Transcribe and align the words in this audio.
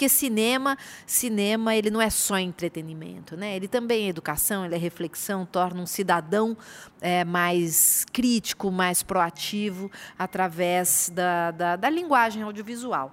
Porque 0.00 0.08
cinema, 0.08 0.78
cinema, 1.04 1.76
ele 1.76 1.90
não 1.90 2.00
é 2.00 2.08
só 2.08 2.38
entretenimento, 2.38 3.36
né? 3.36 3.54
Ele 3.54 3.68
também 3.68 4.06
é 4.06 4.08
educação, 4.08 4.64
ele 4.64 4.74
é 4.74 4.78
reflexão, 4.78 5.44
torna 5.44 5.82
um 5.82 5.84
cidadão 5.84 6.56
é, 7.02 7.22
mais 7.22 8.06
crítico, 8.10 8.70
mais 8.70 9.02
proativo 9.02 9.90
através 10.18 11.12
da, 11.14 11.50
da, 11.50 11.76
da 11.76 11.90
linguagem 11.90 12.42
audiovisual. 12.42 13.12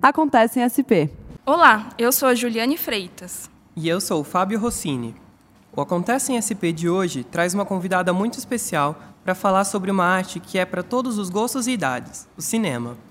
Acontece 0.00 0.60
em 0.60 0.68
SP. 0.70 1.10
Olá, 1.44 1.88
eu 1.98 2.12
sou 2.12 2.28
a 2.28 2.34
Juliane 2.36 2.78
Freitas. 2.78 3.50
E 3.74 3.88
eu 3.88 4.00
sou 4.00 4.20
o 4.20 4.24
Fábio 4.24 4.60
Rossini. 4.60 5.16
O 5.74 5.80
Acontece 5.80 6.32
em 6.32 6.38
SP 6.38 6.70
de 6.70 6.88
hoje 6.88 7.24
traz 7.24 7.54
uma 7.54 7.66
convidada 7.66 8.12
muito 8.12 8.38
especial 8.38 9.02
para 9.24 9.34
falar 9.34 9.64
sobre 9.64 9.90
uma 9.90 10.04
arte 10.04 10.38
que 10.38 10.60
é 10.60 10.64
para 10.64 10.84
todos 10.84 11.18
os 11.18 11.28
gostos 11.28 11.66
e 11.66 11.72
idades, 11.72 12.28
o 12.36 12.40
cinema. 12.40 13.07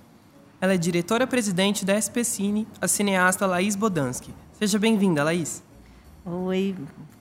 Ela 0.60 0.74
é 0.74 0.78
diretora-presidente 0.78 1.86
da 1.86 2.02
SP 2.02 2.26
Cine, 2.26 2.68
a 2.82 2.88
cineasta 2.88 3.46
Laís 3.46 3.76
Bodansky. 3.76 4.34
Seja 4.54 4.80
bem-vinda, 4.80 5.24
Laís. 5.24 5.64
Oi, 6.26 6.76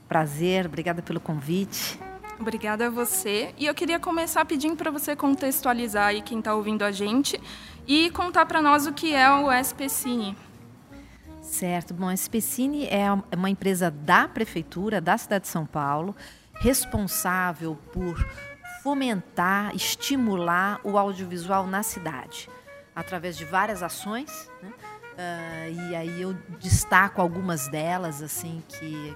prazer, 0.07 0.65
obrida 0.65 1.03
pelo 1.03 1.19
convite. 1.19 1.99
Obrigada 2.39 2.87
a 2.87 2.89
você. 2.89 3.53
E 3.55 3.67
eu 3.67 3.75
queria 3.75 3.99
começar 3.99 4.43
pedindo 4.43 4.75
para 4.75 4.89
você 4.89 5.15
contextualizar 5.15 6.07
aí 6.07 6.23
quem 6.23 6.39
está 6.39 6.55
ouvindo 6.55 6.81
a 6.81 6.91
gente 6.91 7.39
e 7.85 8.09
contar 8.09 8.47
para 8.47 8.59
nós 8.59 8.87
o 8.87 8.91
que 8.91 9.13
é 9.13 9.29
o 9.31 9.51
SP 9.53 9.87
Cine. 9.87 10.35
Certo. 11.43 11.93
Bom, 11.93 12.09
a 12.09 12.17
SP 12.17 12.41
Cine 12.41 12.87
é 12.87 13.05
uma 13.35 13.51
empresa 13.51 13.91
da 13.91 14.27
prefeitura 14.27 14.99
da 14.99 15.15
cidade 15.15 15.43
de 15.43 15.49
São 15.49 15.65
Paulo, 15.65 16.15
responsável 16.55 17.77
por 17.93 18.17
fomentar, 18.81 19.75
estimular 19.75 20.79
o 20.83 20.97
audiovisual 20.97 21.67
na 21.67 21.83
cidade, 21.83 22.49
através 22.97 23.37
de 23.37 23.45
várias 23.45 23.83
ações. 23.83 24.49
Né? 24.61 24.69
Uh, 24.69 25.89
e 25.89 25.95
aí 25.95 26.21
eu 26.21 26.33
destaco 26.59 27.21
algumas 27.21 27.67
delas, 27.67 28.23
assim, 28.23 28.63
que 28.67 29.15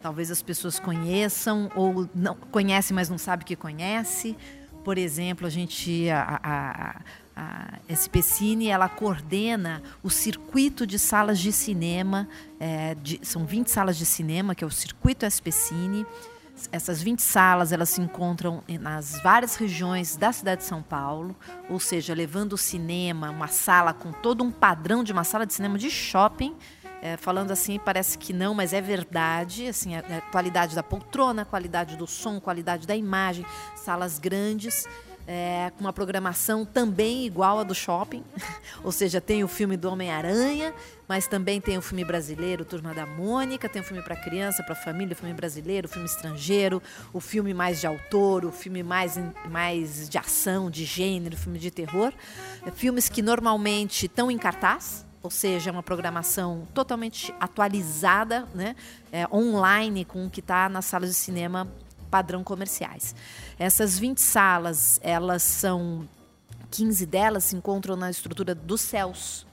talvez 0.00 0.30
as 0.30 0.40
pessoas 0.40 0.78
conheçam 0.80 1.70
ou 1.76 2.08
não 2.14 2.34
conhecem, 2.34 2.94
mas 2.94 3.10
não 3.10 3.18
sabem 3.18 3.46
que 3.46 3.54
conhece. 3.54 4.36
Por 4.82 4.96
exemplo, 4.96 5.46
a 5.46 5.50
gente 5.50 6.08
a, 6.08 6.40
a, 6.42 7.00
a 7.36 7.94
SPCine 7.94 8.68
ela 8.68 8.88
coordena 8.88 9.82
o 10.02 10.08
circuito 10.08 10.86
de 10.86 10.98
salas 10.98 11.38
de 11.38 11.52
cinema, 11.52 12.26
é, 12.58 12.94
de, 12.94 13.20
são 13.22 13.44
20 13.44 13.70
salas 13.70 13.98
de 13.98 14.06
cinema, 14.06 14.54
que 14.54 14.64
é 14.64 14.66
o 14.66 14.70
circuito 14.70 15.26
SPCine. 15.26 16.06
Essas 16.72 17.02
20 17.02 17.20
salas 17.20 17.72
elas 17.72 17.90
se 17.90 18.00
encontram 18.00 18.62
nas 18.80 19.20
várias 19.22 19.56
regiões 19.56 20.16
da 20.16 20.32
cidade 20.32 20.62
de 20.62 20.66
São 20.66 20.82
Paulo, 20.82 21.36
ou 21.68 21.78
seja, 21.78 22.14
levando 22.14 22.54
o 22.54 22.58
cinema, 22.58 23.30
uma 23.30 23.48
sala 23.48 23.92
com 23.92 24.12
todo 24.12 24.42
um 24.42 24.50
padrão 24.50 25.04
de 25.04 25.12
uma 25.12 25.24
sala 25.24 25.46
de 25.46 25.54
cinema 25.54 25.78
de 25.78 25.90
shopping, 25.90 26.56
é, 27.02 27.16
falando 27.16 27.50
assim, 27.50 27.78
parece 27.78 28.18
que 28.18 28.32
não, 28.32 28.52
mas 28.52 28.72
é 28.72 28.80
verdade. 28.80 29.66
Assim, 29.66 29.94
a, 29.96 30.00
a 30.00 30.20
qualidade 30.30 30.74
da 30.74 30.82
poltrona, 30.82 31.44
qualidade 31.44 31.96
do 31.96 32.06
som, 32.06 32.38
qualidade 32.38 32.86
da 32.86 32.94
imagem, 32.94 33.44
salas 33.74 34.18
grandes. 34.18 34.86
É, 35.32 35.70
com 35.76 35.84
uma 35.84 35.92
programação 35.92 36.64
também 36.64 37.24
igual 37.24 37.60
a 37.60 37.62
do 37.62 37.72
shopping, 37.72 38.24
ou 38.82 38.90
seja, 38.90 39.20
tem 39.20 39.44
o 39.44 39.46
filme 39.46 39.76
do 39.76 39.88
Homem-Aranha, 39.88 40.74
mas 41.06 41.28
também 41.28 41.60
tem 41.60 41.78
o 41.78 41.80
filme 41.80 42.04
brasileiro, 42.04 42.64
Turma 42.64 42.92
da 42.92 43.06
Mônica, 43.06 43.68
tem 43.68 43.80
o 43.80 43.84
filme 43.84 44.02
para 44.02 44.16
criança, 44.16 44.60
para 44.64 44.74
família, 44.74 45.12
o 45.12 45.16
filme 45.16 45.32
brasileiro, 45.32 45.86
o 45.86 45.88
filme 45.88 46.08
estrangeiro, 46.08 46.82
o 47.12 47.20
filme 47.20 47.54
mais 47.54 47.78
de 47.78 47.86
autor, 47.86 48.44
o 48.44 48.50
filme 48.50 48.82
mais, 48.82 49.20
mais 49.48 50.08
de 50.08 50.18
ação, 50.18 50.68
de 50.68 50.84
gênero, 50.84 51.36
filme 51.36 51.60
de 51.60 51.70
terror, 51.70 52.12
é, 52.66 52.72
filmes 52.72 53.08
que 53.08 53.22
normalmente 53.22 54.06
estão 54.06 54.32
em 54.32 54.36
cartaz, 54.36 55.06
ou 55.22 55.30
seja, 55.30 55.70
é 55.70 55.72
uma 55.72 55.82
programação 55.84 56.66
totalmente 56.74 57.32
atualizada, 57.38 58.48
né, 58.52 58.74
é, 59.12 59.28
online 59.32 60.04
com 60.04 60.26
o 60.26 60.30
que 60.30 60.40
está 60.40 60.68
nas 60.68 60.86
salas 60.86 61.08
de 61.08 61.14
cinema 61.14 61.68
padrão 62.10 62.42
comerciais. 62.42 63.14
Essas 63.58 63.98
20 63.98 64.20
salas, 64.20 64.98
elas 65.02 65.42
são 65.42 66.08
15 66.70 67.04
delas 67.06 67.44
se 67.44 67.56
encontram 67.56 67.96
na 67.96 68.10
estrutura 68.10 68.54
dos 68.54 68.80
céus. 68.80 69.46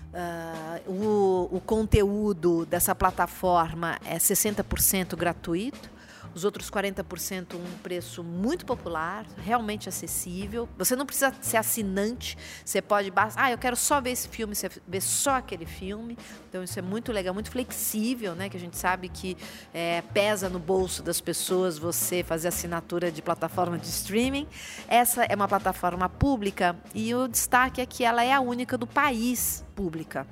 Uh, 0.07 0.91
o, 0.91 1.57
o 1.57 1.62
conteúdo 1.62 2.66
dessa 2.66 2.95
plataforma 2.95 4.00
é 4.03 4.18
60% 4.18 5.16
gratuito 5.16 5.96
os 6.37 6.45
outros 6.45 6.69
40% 6.69 7.55
um 7.55 7.77
preço 7.81 8.23
muito 8.23 8.63
popular, 8.63 9.25
realmente 9.37 9.89
acessível. 9.89 10.69
Você 10.77 10.95
não 10.95 11.03
precisa 11.03 11.33
ser 11.41 11.57
assinante, 11.57 12.37
você 12.63 12.79
pode, 12.79 13.11
ah, 13.35 13.51
eu 13.51 13.57
quero 13.57 13.75
só 13.75 13.99
ver 13.99 14.11
esse 14.11 14.27
filme, 14.27 14.53
você 14.53 14.69
vê 14.87 15.01
só 15.01 15.37
aquele 15.37 15.65
filme. 15.65 16.15
Então 16.47 16.63
isso 16.63 16.77
é 16.77 16.81
muito 16.81 17.11
legal, 17.11 17.33
muito 17.33 17.49
flexível, 17.49 18.35
né? 18.35 18.49
Que 18.49 18.57
a 18.57 18.59
gente 18.59 18.77
sabe 18.77 19.09
que 19.09 19.35
é, 19.73 20.03
pesa 20.13 20.47
no 20.47 20.59
bolso 20.59 21.01
das 21.01 21.19
pessoas 21.19 21.79
você 21.79 22.23
fazer 22.23 22.49
assinatura 22.49 23.11
de 23.11 23.21
plataforma 23.23 23.75
de 23.75 23.87
streaming. 23.87 24.47
Essa 24.87 25.23
é 25.23 25.35
uma 25.35 25.47
plataforma 25.47 26.07
pública 26.07 26.75
e 26.93 27.15
o 27.15 27.27
destaque 27.27 27.81
é 27.81 27.85
que 27.87 28.03
ela 28.03 28.23
é 28.23 28.31
a 28.31 28.39
única 28.39 28.77
do 28.77 28.85
país 28.85 29.65
pública. 29.75 30.27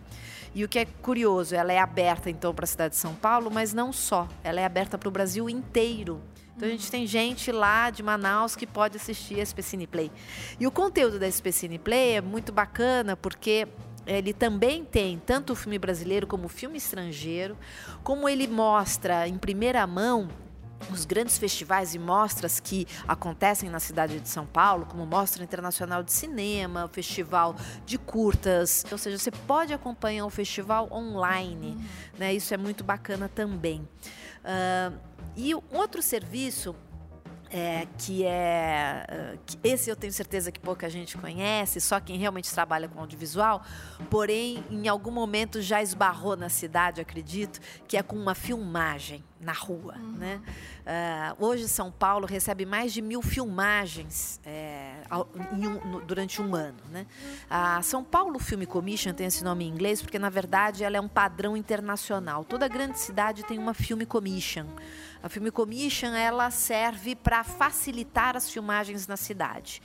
E 0.55 0.63
o 0.63 0.69
que 0.69 0.79
é 0.79 0.85
curioso, 0.85 1.53
ela 1.53 1.73
é 1.73 1.77
aberta 1.77 2.29
então 2.29 2.55
para 2.55 2.63
a 2.63 2.67
cidade 2.67 2.93
de 2.93 2.99
São 3.01 3.13
Paulo, 3.13 3.51
mas 3.51 3.73
não 3.73 3.91
só, 3.91 4.25
ela 4.41 4.61
é 4.61 4.65
aberta 4.65 4.97
para 4.97 5.09
o 5.09 5.11
Brasil 5.11 5.49
inteiro. 5.49 6.21
Então 6.55 6.69
a 6.69 6.71
gente 6.71 6.89
tem 6.89 7.05
gente 7.05 7.51
lá 7.51 7.89
de 7.89 8.01
Manaus 8.01 8.55
que 8.55 8.65
pode 8.65 8.95
assistir 8.95 9.41
a 9.41 9.45
Specine 9.45 9.85
Play. 9.85 10.09
E 10.57 10.65
o 10.65 10.71
conteúdo 10.71 11.19
da 11.19 11.29
Specine 11.29 11.77
Play 11.77 12.13
é 12.13 12.21
muito 12.21 12.53
bacana 12.53 13.17
porque 13.17 13.67
ele 14.07 14.31
também 14.31 14.85
tem 14.85 15.19
tanto 15.19 15.51
o 15.51 15.55
filme 15.57 15.77
brasileiro 15.77 16.25
como 16.25 16.45
o 16.45 16.49
filme 16.49 16.77
estrangeiro, 16.77 17.57
como 18.01 18.29
ele 18.29 18.47
mostra 18.47 19.27
em 19.27 19.37
primeira 19.37 19.85
mão 19.85 20.29
os 20.91 21.05
grandes 21.05 21.37
festivais 21.37 21.95
e 21.95 21.99
mostras 21.99 22.59
que 22.59 22.87
acontecem 23.07 23.69
na 23.69 23.79
cidade 23.79 24.19
de 24.19 24.29
São 24.29 24.45
Paulo, 24.45 24.85
como 24.85 25.05
Mostra 25.05 25.43
Internacional 25.43 26.03
de 26.03 26.11
Cinema, 26.11 26.89
Festival 26.91 27.55
de 27.85 27.97
Curtas, 27.97 28.85
ou 28.91 28.97
seja, 28.97 29.17
você 29.17 29.31
pode 29.31 29.73
acompanhar 29.73 30.25
o 30.25 30.29
festival 30.29 30.87
online, 30.91 31.71
uhum. 31.71 31.85
né? 32.19 32.33
Isso 32.33 32.53
é 32.53 32.57
muito 32.57 32.83
bacana 32.83 33.29
também. 33.29 33.87
Uh, 34.43 34.97
e 35.35 35.55
um 35.55 35.61
outro 35.73 36.01
serviço 36.01 36.75
é, 37.49 37.87
que 37.97 38.25
é. 38.25 39.05
Ah, 39.07 39.37
que 39.45 39.57
esse 39.63 39.89
eu 39.89 39.95
tenho 39.95 40.11
certeza 40.11 40.51
que 40.51 40.59
pouca 40.59 40.89
gente 40.89 41.17
conhece, 41.17 41.79
só 41.79 41.99
quem 41.99 42.17
realmente 42.17 42.51
trabalha 42.51 42.87
com 42.87 42.99
audiovisual, 42.99 43.63
porém, 44.09 44.63
em 44.69 44.87
algum 44.87 45.11
momento 45.11 45.61
já 45.61 45.81
esbarrou 45.81 46.35
na 46.35 46.49
cidade, 46.49 46.99
acredito, 46.99 47.59
que 47.87 47.97
é 47.97 48.03
com 48.03 48.15
uma 48.15 48.35
filmagem 48.35 49.23
na 49.39 49.53
rua. 49.53 49.95
Uhum. 49.97 50.11
Né? 50.13 50.41
Uh, 50.85 51.45
hoje, 51.45 51.67
São 51.67 51.91
Paulo 51.91 52.25
recebe 52.25 52.65
mais 52.65 52.93
de 52.93 53.01
mil 53.01 53.21
filmagens 53.21 54.39
é, 54.45 54.93
um, 55.51 55.89
no, 55.89 56.01
durante 56.01 56.41
um 56.41 56.55
ano. 56.55 56.77
Né? 56.89 57.05
A 57.49 57.81
São 57.81 58.03
Paulo 58.03 58.39
Film 58.39 58.63
Commission 58.63 59.13
tem 59.13 59.27
esse 59.27 59.43
nome 59.43 59.65
em 59.65 59.69
inglês 59.69 60.01
porque, 60.01 60.17
na 60.17 60.29
verdade, 60.29 60.83
ela 60.83 60.97
é 60.97 61.01
um 61.01 61.07
padrão 61.07 61.55
internacional. 61.55 62.43
Toda 62.43 62.67
grande 62.67 62.99
cidade 62.99 63.43
tem 63.43 63.57
uma 63.57 63.73
Film 63.73 64.03
Commission. 64.03 64.65
A 65.21 65.29
Film 65.29 65.47
Commission 65.49 66.13
ela 66.13 66.51
serve 66.51 67.15
para 67.15 67.43
facilitar 67.43 68.37
as 68.37 68.49
filmagens 68.49 69.07
na 69.07 69.17
cidade. 69.17 69.81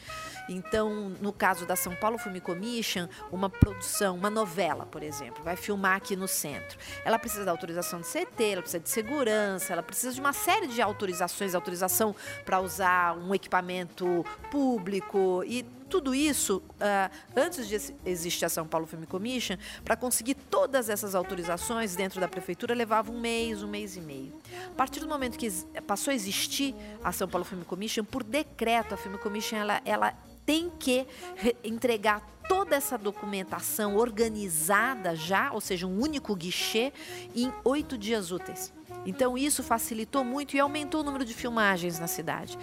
Então, 0.51 1.17
no 1.21 1.33
caso 1.33 1.65
da 1.65 1.77
São 1.77 1.95
Paulo 1.95 2.19
Film 2.19 2.39
Commission, 2.41 3.09
uma 3.33 3.49
produção, 3.49 4.17
uma 4.17 4.29
novela, 4.29 4.85
por 4.85 5.03
exemplo, 5.03 5.43
vai 5.43 5.57
filmar 5.57 5.97
aqui 5.97 6.15
no 6.15 6.29
centro. 6.29 6.79
Ela 7.05 7.19
precisa 7.19 7.45
da 7.45 7.53
autorização 7.53 8.01
de 8.01 8.07
CT, 8.09 8.45
ela 8.45 8.61
precisa 8.61 8.81
de 8.81 8.91
segurança, 8.91 9.40
ela 9.69 9.83
precisa 9.83 10.13
de 10.13 10.21
uma 10.21 10.33
série 10.33 10.67
de 10.67 10.81
autorizações, 10.81 11.55
autorização 11.55 12.15
para 12.45 12.61
usar 12.61 13.17
um 13.17 13.35
equipamento 13.35 14.25
público 14.51 15.43
e 15.47 15.65
tudo 15.91 16.15
isso, 16.15 16.59
uh, 16.59 17.11
antes 17.37 17.67
de 17.67 17.77
existir 18.07 18.45
a 18.45 18.49
São 18.49 18.65
Paulo 18.67 18.87
Film 18.87 19.03
Commission, 19.03 19.57
para 19.85 19.97
conseguir 19.97 20.37
todas 20.37 20.89
essas 20.89 21.17
autorizações 21.17 21.97
dentro 21.97 22.21
da 22.21 22.29
prefeitura, 22.29 22.73
levava 22.75 23.11
um 23.11 23.19
mês, 23.19 23.61
um 23.63 23.69
mês 23.69 23.97
e 23.97 24.01
meio. 24.01 24.33
A 24.69 24.75
partir 24.77 25.01
do 25.01 25.09
momento 25.09 25.37
que 25.37 25.51
passou 25.89 26.13
a 26.13 26.15
existir 26.15 26.77
a 27.03 27.11
São 27.11 27.29
Paulo 27.29 27.45
Film 27.45 27.63
Commission, 27.63 28.05
por 28.05 28.23
decreto, 28.23 28.95
a 28.95 28.97
Film 28.97 29.17
Commission 29.17 29.57
ela, 29.57 29.83
ela 29.85 30.15
tem 30.47 30.71
que 30.79 31.07
entregar 31.65 32.23
toda 32.49 32.77
essa 32.77 32.97
documentação 32.97 33.97
organizada 33.97 35.15
já, 35.15 35.53
ou 35.53 35.61
seja, 35.61 35.87
um 35.87 36.01
único 36.01 36.35
guichê, 36.35 36.93
em 37.35 37.53
oito 37.65 37.99
dias 37.99 38.31
úteis. 38.31 38.73
Então 39.05 39.37
isso 39.37 39.63
facilitou 39.63 40.25
muito 40.25 40.57
e 40.57 40.61
aumentou 40.61 41.01
o 41.01 41.05
número 41.05 41.25
de 41.25 41.35
filmagens 41.35 41.99
na 41.99 42.07
cidade. 42.07 42.59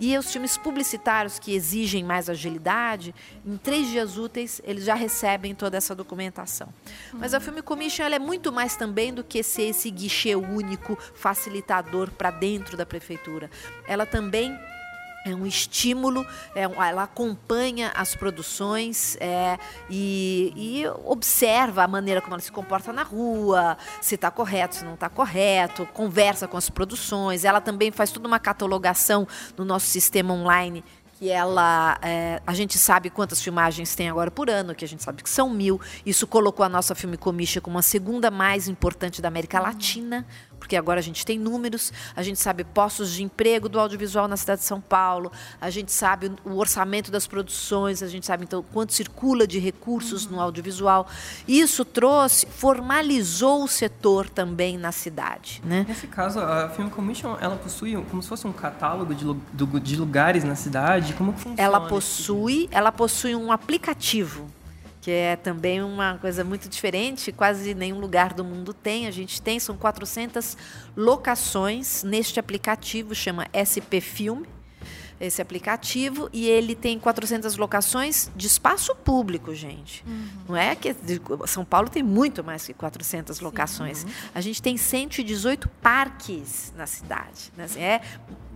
E 0.00 0.16
os 0.16 0.32
filmes 0.32 0.56
publicitários 0.56 1.38
que 1.38 1.54
exigem 1.54 2.02
mais 2.02 2.28
agilidade, 2.28 3.14
em 3.44 3.56
três 3.56 3.88
dias 3.88 4.16
úteis 4.16 4.60
eles 4.64 4.84
já 4.84 4.94
recebem 4.94 5.54
toda 5.54 5.76
essa 5.76 5.94
documentação. 5.94 6.68
Mas 7.12 7.34
a 7.34 7.40
Film 7.40 7.60
Commission 7.60 8.04
é 8.06 8.18
muito 8.18 8.52
mais 8.52 8.76
também 8.76 9.12
do 9.12 9.22
que 9.22 9.42
ser 9.42 9.64
esse 9.64 9.90
guichê 9.90 10.34
único 10.34 10.96
facilitador 11.14 12.10
para 12.10 12.30
dentro 12.30 12.76
da 12.76 12.86
prefeitura. 12.86 13.50
Ela 13.86 14.06
também 14.06 14.58
é 15.24 15.34
um 15.34 15.46
estímulo, 15.46 16.26
é, 16.54 16.62
ela 16.62 17.04
acompanha 17.04 17.92
as 17.94 18.14
produções 18.14 19.16
é, 19.20 19.58
e, 19.88 20.52
e, 20.56 20.88
observa 21.04 21.84
a 21.84 21.88
maneira 21.88 22.20
como 22.20 22.34
ela 22.34 22.42
se 22.42 22.50
comporta 22.50 22.92
na 22.92 23.02
rua, 23.02 23.76
se 24.00 24.16
está 24.16 24.30
correto, 24.30 24.76
se 24.76 24.84
não 24.84 24.94
está 24.94 25.08
correto, 25.08 25.86
conversa 25.92 26.48
com 26.48 26.56
as 26.56 26.68
produções. 26.68 27.44
Ela 27.44 27.60
também 27.60 27.90
faz 27.90 28.10
toda 28.10 28.26
uma 28.26 28.38
catalogação 28.38 29.26
no 29.56 29.64
nosso 29.64 29.86
sistema 29.86 30.34
online 30.34 30.84
que 31.22 31.30
ela 31.30 31.96
é, 32.02 32.42
a 32.44 32.52
gente 32.52 32.76
sabe 32.76 33.08
quantas 33.08 33.40
filmagens 33.40 33.94
tem 33.94 34.10
agora 34.10 34.28
por 34.28 34.50
ano, 34.50 34.74
que 34.74 34.84
a 34.84 34.88
gente 34.88 35.04
sabe 35.04 35.22
que 35.22 35.30
são 35.30 35.48
mil. 35.48 35.80
Isso 36.04 36.26
colocou 36.26 36.66
a 36.66 36.68
nossa 36.68 36.96
Filme 36.96 37.16
Commission 37.16 37.62
como 37.62 37.78
a 37.78 37.82
segunda 37.82 38.28
mais 38.28 38.66
importante 38.66 39.22
da 39.22 39.28
América 39.28 39.60
Latina, 39.60 40.26
porque 40.62 40.76
agora 40.76 41.00
a 41.00 41.02
gente 41.02 41.26
tem 41.26 41.40
números, 41.40 41.92
a 42.14 42.22
gente 42.22 42.38
sabe 42.38 42.62
postos 42.62 43.10
de 43.10 43.24
emprego 43.24 43.68
do 43.68 43.80
audiovisual 43.80 44.28
na 44.28 44.36
cidade 44.36 44.60
de 44.60 44.66
São 44.68 44.80
Paulo, 44.80 45.32
a 45.60 45.70
gente 45.70 45.90
sabe 45.90 46.30
o 46.44 46.56
orçamento 46.56 47.10
das 47.10 47.26
produções, 47.26 48.00
a 48.00 48.06
gente 48.06 48.24
sabe 48.24 48.44
então 48.44 48.64
quanto 48.72 48.92
circula 48.92 49.44
de 49.44 49.58
recursos 49.58 50.24
uhum. 50.24 50.36
no 50.36 50.40
audiovisual. 50.40 51.08
Isso 51.48 51.84
trouxe, 51.84 52.46
formalizou 52.46 53.64
o 53.64 53.66
setor 53.66 54.30
também 54.30 54.78
na 54.78 54.92
cidade. 54.92 55.60
Né? 55.64 55.84
Nesse 55.88 56.06
caso, 56.06 56.38
a 56.38 56.68
Film 56.68 56.88
Commission 56.88 57.36
ela 57.40 57.56
possui 57.56 58.00
como 58.08 58.22
se 58.22 58.28
fosse 58.28 58.46
um 58.46 58.52
catálogo 58.52 59.12
de, 59.16 59.26
de 59.80 59.96
lugares 59.96 60.44
na 60.44 60.54
cidade? 60.54 61.12
Como 61.14 61.32
funciona? 61.32 61.60
Ela 61.60 61.80
possui, 61.88 62.68
ela 62.70 62.92
possui 62.92 63.34
um 63.34 63.50
aplicativo 63.50 64.46
que 65.02 65.10
é 65.10 65.34
também 65.34 65.82
uma 65.82 66.16
coisa 66.18 66.44
muito 66.44 66.68
diferente, 66.68 67.32
quase 67.32 67.74
nenhum 67.74 67.98
lugar 67.98 68.32
do 68.32 68.44
mundo 68.44 68.72
tem. 68.72 69.08
A 69.08 69.10
gente 69.10 69.42
tem, 69.42 69.58
são 69.58 69.76
400 69.76 70.56
locações 70.96 72.04
neste 72.04 72.38
aplicativo, 72.38 73.12
chama 73.12 73.48
SP 73.50 74.00
Film, 74.00 74.44
esse 75.20 75.42
aplicativo, 75.42 76.30
e 76.32 76.46
ele 76.46 76.76
tem 76.76 77.00
400 77.00 77.56
locações 77.56 78.30
de 78.36 78.46
espaço 78.46 78.94
público, 78.94 79.52
gente. 79.52 80.04
Uhum. 80.06 80.28
Não 80.50 80.56
é 80.56 80.76
que 80.76 80.94
São 81.48 81.64
Paulo 81.64 81.88
tem 81.88 82.02
muito 82.02 82.44
mais 82.44 82.64
que 82.64 82.72
400 82.72 83.40
locações. 83.40 83.98
Sim, 83.98 84.06
uhum. 84.06 84.12
A 84.32 84.40
gente 84.40 84.62
tem 84.62 84.76
118 84.76 85.68
parques 85.82 86.72
na 86.76 86.86
cidade. 86.86 87.52
Né? 87.56 87.64
Assim, 87.64 87.80
é 87.80 88.00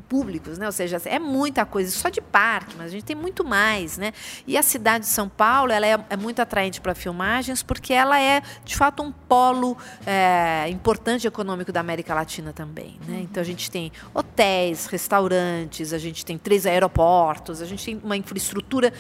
públicos, 0.09 0.59
né? 0.59 0.67
Ou 0.67 0.73
seja, 0.73 1.01
é 1.05 1.19
muita 1.19 1.65
coisa, 1.65 1.91
só 1.91 2.09
de 2.09 2.21
parque, 2.21 2.75
mas 2.77 2.87
a 2.87 2.91
gente 2.91 3.05
tem 3.05 3.17
muito 3.17 3.45
mais, 3.45 3.99
né? 3.99 4.13
E 4.47 4.57
a 4.57 4.63
cidade 4.63 5.05
de 5.05 5.11
São 5.11 5.29
Paulo, 5.29 5.73
ela 5.73 5.87
é, 5.87 5.99
é 6.11 6.17
muito 6.17 6.41
atraente 6.41 6.81
para 6.81 6.95
filmagens 6.95 7.63
porque 7.63 7.93
ela 7.93 8.21
é, 8.21 8.43
de 8.65 8.77
fato, 8.77 9.03
um 9.03 9.13
polo 9.13 9.77
é, 10.07 10.69
importante 10.69 11.27
econômico 11.27 11.73
da 11.73 11.81
América 11.81 12.15
Latina 12.15 12.53
também, 12.53 12.99
né? 13.07 13.21
Então 13.23 13.41
a 13.41 13.47
gente 13.47 13.71
tem 13.71 13.93
hotéis, 14.15 14.87
restaurantes, 14.87 15.93
a 15.93 15.99
gente 15.99 16.25
tem 16.25 16.39
três 16.39 16.67
aeroportos, 16.67 17.61
a 17.61 17.67
gente 17.67 17.85
tem 17.85 18.01
uma 18.03 18.17
infraestrutura 18.17 18.93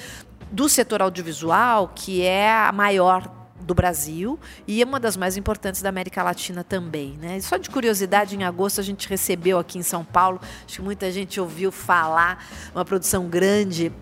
do 0.51 0.69
setor 0.69 1.03
audiovisual 1.03 1.91
que 1.95 2.23
é 2.23 2.53
a 2.53 2.73
maior 2.73 3.46
do 3.61 3.75
Brasil 3.75 4.39
e 4.67 4.81
é 4.81 4.85
uma 4.85 5.01
das 5.01 5.17
mais 5.17 5.37
importantes 5.37 5.83
da 5.83 5.89
América 5.89 6.23
Latina 6.23 6.63
também. 6.63 7.17
Né? 7.21 7.39
E 7.39 7.43
só 7.43 7.57
de 7.57 7.69
curiosidade, 7.71 8.37
em 8.37 8.45
agosto 8.45 8.81
a 8.81 8.85
gente 8.85 9.09
recebeu 9.09 9.59
aqui 9.59 9.79
em 9.79 9.83
São 9.83 10.05
Paulo, 10.05 10.41
acho 10.65 10.77
que 10.77 10.83
muita 10.83 11.11
gente 11.11 11.41
ouviu 11.41 11.73
falar, 11.73 12.45
uma 12.75 12.85
produção 12.85 13.27
grande 13.29 13.93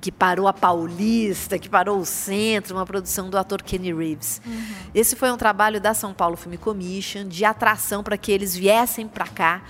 que 0.00 0.12
parou 0.12 0.46
a 0.46 0.52
Paulista, 0.52 1.58
que 1.58 1.68
parou 1.68 1.98
o 1.98 2.06
Centro, 2.06 2.76
uma 2.76 2.86
produção 2.86 3.28
do 3.28 3.36
ator 3.36 3.62
Kenny 3.62 3.92
Reeves. 3.92 4.40
Uhum. 4.46 4.66
Esse 4.94 5.16
foi 5.16 5.30
um 5.30 5.36
trabalho 5.36 5.80
da 5.80 5.92
São 5.92 6.14
Paulo 6.14 6.36
Film 6.36 6.54
Commission 6.54 7.26
de 7.26 7.44
atração 7.44 8.02
para 8.02 8.16
que 8.16 8.30
eles 8.30 8.54
viessem 8.54 9.08
para 9.08 9.26
cá 9.26 9.62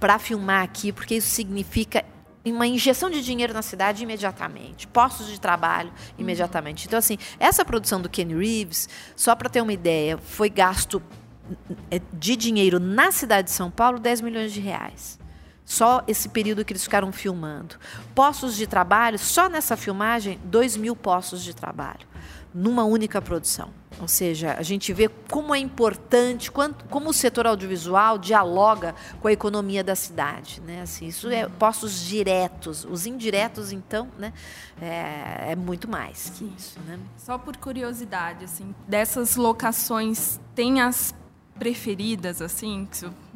para 0.00 0.18
filmar 0.18 0.62
aqui, 0.62 0.92
porque 0.92 1.14
isso 1.14 1.28
significa 1.28 2.04
uma 2.52 2.66
injeção 2.66 3.10
de 3.10 3.22
dinheiro 3.22 3.52
na 3.52 3.62
cidade 3.62 4.02
imediatamente, 4.02 4.86
postos 4.86 5.26
de 5.26 5.40
trabalho 5.40 5.92
imediatamente. 6.18 6.86
Então, 6.86 6.98
assim, 6.98 7.18
essa 7.38 7.64
produção 7.64 8.00
do 8.00 8.08
Kenny 8.08 8.34
Reeves, 8.34 8.88
só 9.14 9.34
para 9.34 9.48
ter 9.48 9.60
uma 9.60 9.72
ideia, 9.72 10.18
foi 10.18 10.48
gasto 10.48 11.02
é, 11.90 12.00
de 12.12 12.36
dinheiro 12.36 12.78
na 12.78 13.12
cidade 13.12 13.48
de 13.48 13.54
São 13.54 13.70
Paulo 13.70 13.98
10 13.98 14.20
milhões 14.20 14.52
de 14.52 14.60
reais. 14.60 15.18
Só 15.64 16.04
esse 16.06 16.28
período 16.28 16.64
que 16.64 16.72
eles 16.72 16.84
ficaram 16.84 17.10
filmando. 17.10 17.74
Postos 18.14 18.56
de 18.56 18.66
trabalho, 18.66 19.18
só 19.18 19.48
nessa 19.48 19.76
filmagem, 19.76 20.38
2 20.44 20.76
mil 20.76 20.94
postos 20.94 21.42
de 21.42 21.54
trabalho, 21.54 22.06
numa 22.56 22.84
única 22.84 23.20
produção. 23.20 23.68
Ou 24.00 24.08
seja, 24.08 24.54
a 24.58 24.62
gente 24.62 24.92
vê 24.92 25.08
como 25.30 25.54
é 25.54 25.58
importante, 25.58 26.50
quanto, 26.50 26.86
como 26.86 27.10
o 27.10 27.12
setor 27.12 27.46
audiovisual 27.46 28.18
dialoga 28.18 28.94
com 29.20 29.28
a 29.28 29.32
economia 29.32 29.84
da 29.84 29.94
cidade. 29.94 30.60
Né? 30.62 30.80
Assim, 30.80 31.06
isso 31.06 31.28
é 31.28 31.46
postos 31.46 32.00
diretos. 32.00 32.84
Os 32.84 33.06
indiretos, 33.06 33.72
então, 33.72 34.08
né, 34.18 34.32
é, 34.80 35.52
é 35.52 35.56
muito 35.56 35.88
mais 35.88 36.30
que 36.30 36.50
isso. 36.56 36.80
Né? 36.86 36.98
Só 37.18 37.36
por 37.36 37.56
curiosidade, 37.58 38.44
assim, 38.44 38.74
dessas 38.88 39.36
locações, 39.36 40.40
tem 40.54 40.80
as 40.80 41.14
preferidas, 41.58 42.40
assim, 42.40 42.88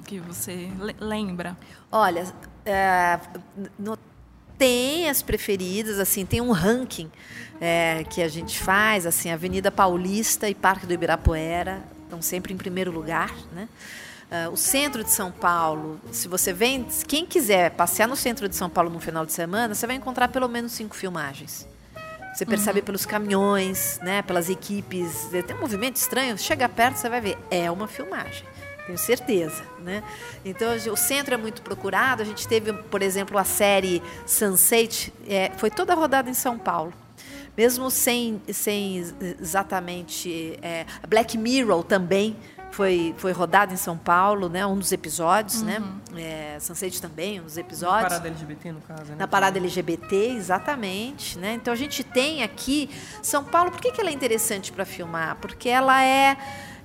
que 0.07 0.19
você 0.19 0.69
lembra? 0.99 1.57
Olha, 1.93 2.25
é, 2.65 3.21
no 3.79 3.97
tem 4.61 5.09
as 5.09 5.23
preferidas, 5.23 5.99
assim, 5.99 6.27
tem 6.27 6.43
um 6.43 6.51
ranking 6.51 7.11
é, 7.59 8.05
que 8.11 8.21
a 8.21 8.29
gente 8.29 8.59
faz, 8.59 9.07
assim, 9.07 9.31
Avenida 9.31 9.73
Paulista 9.73 10.51
e 10.51 10.55
Parque 10.55 10.85
do 10.85 10.93
Ibirapuera 10.93 11.83
estão 12.05 12.21
sempre 12.21 12.53
em 12.53 12.59
primeiro 12.59 12.93
lugar, 12.93 13.35
né? 13.55 13.67
Uh, 14.31 14.53
o 14.53 14.57
centro 14.59 15.03
de 15.03 15.11
São 15.11 15.33
Paulo, 15.33 15.99
se 16.13 16.29
você 16.29 16.53
vem, 16.53 16.87
quem 17.09 17.25
quiser 17.25 17.71
passear 17.71 18.07
no 18.07 18.15
centro 18.15 18.51
de 18.51 18.55
São 18.55 18.69
Paulo 18.69 18.91
no 18.91 19.01
final 19.01 19.25
de 19.25 19.33
semana, 19.33 19.75
você 19.75 19.87
vai 19.87 19.97
encontrar 19.97 20.29
pelo 20.29 20.47
menos 20.47 20.73
cinco 20.73 20.95
filmagens. 20.95 21.67
Você 22.35 22.45
percebe 22.45 22.81
uhum. 22.81 22.85
pelos 22.85 23.07
caminhões, 23.07 23.99
né, 24.03 24.21
pelas 24.21 24.51
equipes, 24.51 25.27
tem 25.47 25.57
um 25.57 25.61
movimento 25.61 25.97
estranho, 25.97 26.37
chega 26.37 26.69
perto 26.69 26.97
você 26.97 27.09
vai 27.09 27.21
ver, 27.23 27.39
é 27.51 27.71
uma 27.71 27.89
filmagem 27.89 28.45
tenho 28.91 28.99
certeza. 28.99 29.63
Né? 29.79 30.03
Então, 30.45 30.75
o 30.93 30.97
centro 30.97 31.35
é 31.35 31.37
muito 31.37 31.63
procurado. 31.63 32.23
A 32.23 32.25
gente 32.25 32.47
teve, 32.47 32.73
por 32.73 33.03
exemplo, 33.03 33.39
a 33.39 33.45
série 33.45 34.03
Sunset, 34.27 35.13
é, 35.29 35.53
foi 35.57 35.71
toda 35.71 35.95
rodada 35.95 36.29
em 36.29 36.35
São 36.35 36.59
Paulo. 36.59 36.93
Mesmo 37.57 37.91
sem, 37.91 38.41
sem 38.53 38.99
exatamente. 39.39 40.59
É, 40.63 40.87
Black 41.09 41.37
Mirror 41.37 41.83
também 41.85 42.37
foi, 42.71 43.15
foi 43.19 43.33
rodado 43.33 43.75
em 43.75 43.77
São 43.77 43.99
Paulo, 43.99 44.49
né? 44.49 44.65
Um 44.65 44.79
dos 44.79 44.93
episódios, 44.93 45.61
né? 45.63 45.79
uhum. 45.79 46.15
né? 46.15 46.55
É, 46.57 46.61
Sunset 46.61 47.03
também, 47.03 47.41
um 47.41 47.45
dos 47.45 47.59
episódios. 47.59 48.05
Na 48.05 48.09
parada 48.09 48.29
LGBT, 48.29 48.73
no 48.73 48.81
caso, 48.81 49.05
né? 49.11 49.17
Na 49.19 49.29
parada 49.29 49.59
LGBT, 49.59 50.17
exatamente. 50.37 51.39
Né? 51.39 51.55
Então 51.55 51.73
a 51.73 51.77
gente 51.77 52.05
tem 52.05 52.43
aqui 52.43 52.89
São 53.21 53.45
Paulo. 53.45 53.73
Por 53.73 53.81
que, 53.81 53.91
que 53.91 54.01
ela 54.01 54.11
é 54.11 54.13
interessante 54.13 54.73
para 54.73 54.85
filmar? 54.85 55.37
Porque 55.37 55.69
ela 55.69 56.03
é 56.03 56.37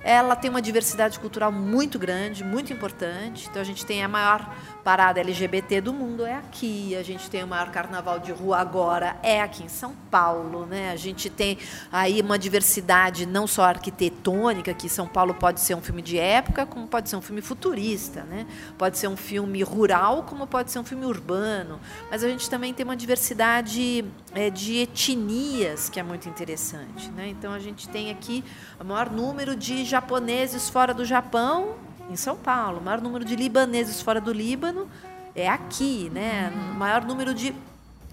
ela 0.06 0.36
tem 0.36 0.48
uma 0.48 0.62
diversidade 0.62 1.18
cultural 1.18 1.50
muito 1.50 1.98
grande, 1.98 2.44
muito 2.44 2.72
importante. 2.72 3.48
Então 3.50 3.60
a 3.60 3.64
gente 3.64 3.84
tem 3.84 4.04
a 4.04 4.08
maior 4.08 4.54
parada 4.84 5.18
LGBT 5.18 5.80
do 5.80 5.92
mundo 5.92 6.24
é 6.24 6.34
aqui. 6.34 6.94
A 6.94 7.02
gente 7.02 7.28
tem 7.28 7.42
o 7.42 7.46
maior 7.48 7.72
carnaval 7.72 8.20
de 8.20 8.30
rua 8.30 8.58
agora 8.58 9.16
é 9.20 9.42
aqui 9.42 9.64
em 9.64 9.68
São 9.68 9.96
Paulo, 10.08 10.64
né? 10.64 10.92
A 10.92 10.96
gente 10.96 11.28
tem 11.28 11.58
aí 11.90 12.20
uma 12.20 12.38
diversidade 12.38 13.26
não 13.26 13.48
só 13.48 13.64
arquitetônica, 13.64 14.72
que 14.72 14.88
São 14.88 15.08
Paulo 15.08 15.34
pode 15.34 15.60
ser 15.60 15.74
um 15.74 15.80
filme 15.80 16.00
de 16.02 16.16
época, 16.16 16.64
como 16.64 16.86
pode 16.86 17.08
ser 17.08 17.16
um 17.16 17.20
filme 17.20 17.42
futurista, 17.42 18.22
né? 18.22 18.46
Pode 18.78 18.98
ser 18.98 19.08
um 19.08 19.16
filme 19.16 19.60
rural, 19.64 20.22
como 20.22 20.46
pode 20.46 20.70
ser 20.70 20.78
um 20.78 20.84
filme 20.84 21.04
urbano. 21.04 21.80
Mas 22.08 22.22
a 22.22 22.28
gente 22.28 22.48
também 22.48 22.72
tem 22.72 22.84
uma 22.84 22.96
diversidade 22.96 24.04
é, 24.32 24.50
de 24.50 24.76
etnias 24.76 25.88
que 25.88 25.98
é 25.98 26.02
muito 26.04 26.28
interessante, 26.28 27.10
né? 27.10 27.26
Então 27.26 27.52
a 27.52 27.58
gente 27.58 27.88
tem 27.88 28.08
aqui 28.12 28.44
o 28.78 28.84
maior 28.84 29.10
número 29.10 29.56
de 29.56 29.84
japoneses 29.96 30.68
fora 30.68 30.92
do 30.92 31.06
Japão 31.06 31.76
em 32.10 32.16
São 32.16 32.36
Paulo. 32.36 32.80
O 32.80 32.82
maior 32.82 33.00
número 33.00 33.24
de 33.24 33.34
libaneses 33.34 34.02
fora 34.02 34.20
do 34.20 34.30
Líbano 34.30 34.86
é 35.34 35.48
aqui, 35.48 36.10
né? 36.12 36.52
O 36.72 36.74
maior 36.74 37.02
número 37.02 37.32
de 37.32 37.54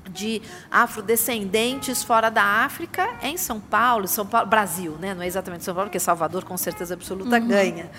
de 0.10 0.42
afrodescendentes 0.70 2.04
fora 2.04 2.30
da 2.30 2.44
África 2.44 3.10
é 3.22 3.30
em 3.30 3.38
São 3.38 3.58
Paulo, 3.60 4.06
São 4.06 4.26
Paulo, 4.26 4.48
Brasil, 4.48 4.98
né? 5.00 5.14
Não 5.14 5.22
é 5.22 5.28
exatamente 5.28 5.64
São 5.64 5.74
Paulo, 5.74 5.90
porque 5.90 6.00
Salvador 6.00 6.44
com 6.44 6.58
certeza 6.58 6.94
absoluta 6.94 7.40
uhum. 7.40 7.48
ganha, 7.48 7.90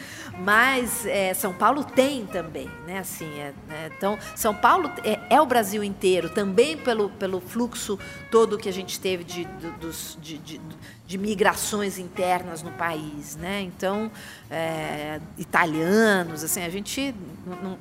mas 0.41 1.07
é, 1.07 1.33
São 1.33 1.55
Paulo 1.55 1.83
tem 1.83 2.27
também, 2.27 2.71
né? 2.87 2.99
Assim, 2.99 3.27
é, 3.39 3.55
né? 3.67 3.91
então 3.97 4.19
São 4.37 4.55
Paulo 4.55 4.91
é, 5.03 5.19
é, 5.31 5.41
o 5.41 5.47
Brasil 5.47 5.83
inteiro, 5.83 6.29
também 6.29 6.77
pelo, 6.77 7.09
pelo 7.09 7.41
fluxo 7.41 7.99
todo 8.31 8.59
que 8.59 8.69
a 8.69 8.73
gente 8.73 9.01
teve 9.01 9.25
de, 9.25 9.45
de, 9.47 10.19
de, 10.21 10.39
de, 10.39 10.61
de 11.07 11.19
migrações 11.19 11.99
internas 11.99 12.63
no 12.63 12.71
país, 12.73 13.37
né? 13.37 13.61
Então 13.61 14.11
é, 14.51 15.21
italianos, 15.37 16.43
assim, 16.43 16.63
a 16.65 16.71
gente 16.71 17.15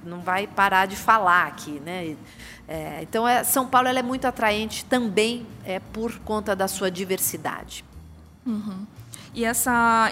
não, 0.03 0.19
vai 0.19 0.45
parar 0.45 0.85
de 0.85 0.95
falar 0.95 1.47
aqui, 1.47 1.79
né? 1.85 2.15
É, 2.67 2.99
então, 3.01 3.27
é, 3.27 3.43
São 3.43 3.67
Paulo 3.67 3.87
é 3.87 4.01
muito 4.01 4.25
atraente 4.25 4.85
também 4.85 5.45
é, 5.65 5.79
por 5.79 6.19
conta 6.19 6.55
da 6.55 6.67
sua 6.67 6.89
diversidade. 6.89 7.85
Uhum. 8.45 8.85
E 9.33 9.45
essa 9.45 10.11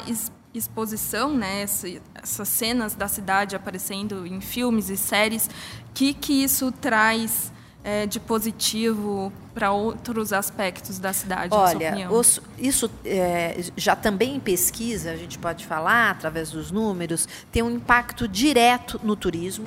exposição, 0.54 1.34
né, 1.34 1.62
essas 1.62 2.48
cenas 2.48 2.94
da 2.96 3.08
cidade 3.08 3.56
aparecendo 3.56 4.26
em 4.26 4.42
filmes 4.42 4.90
e 4.90 4.98
séries, 4.98 5.50
que 5.94 6.14
que 6.14 6.44
isso 6.44 6.72
traz 6.72 7.52
é, 7.84 8.06
de 8.06 8.20
positivo 8.20 9.32
para 9.54 9.72
outros 9.72 10.32
aspectos 10.32 11.00
da 11.00 11.14
cidade? 11.14 11.54
Olha, 11.54 12.10
os, 12.12 12.40
isso 12.58 12.90
é, 13.06 13.60
já 13.76 13.96
também 13.96 14.36
em 14.36 14.40
pesquisa 14.40 15.12
a 15.12 15.16
gente 15.16 15.38
pode 15.38 15.66
falar 15.66 16.12
através 16.12 16.52
dos 16.52 16.72
números 16.72 17.28
tem 17.52 17.62
um 17.62 17.72
impacto 17.72 18.28
direto 18.28 19.00
no 19.04 19.16
turismo 19.16 19.66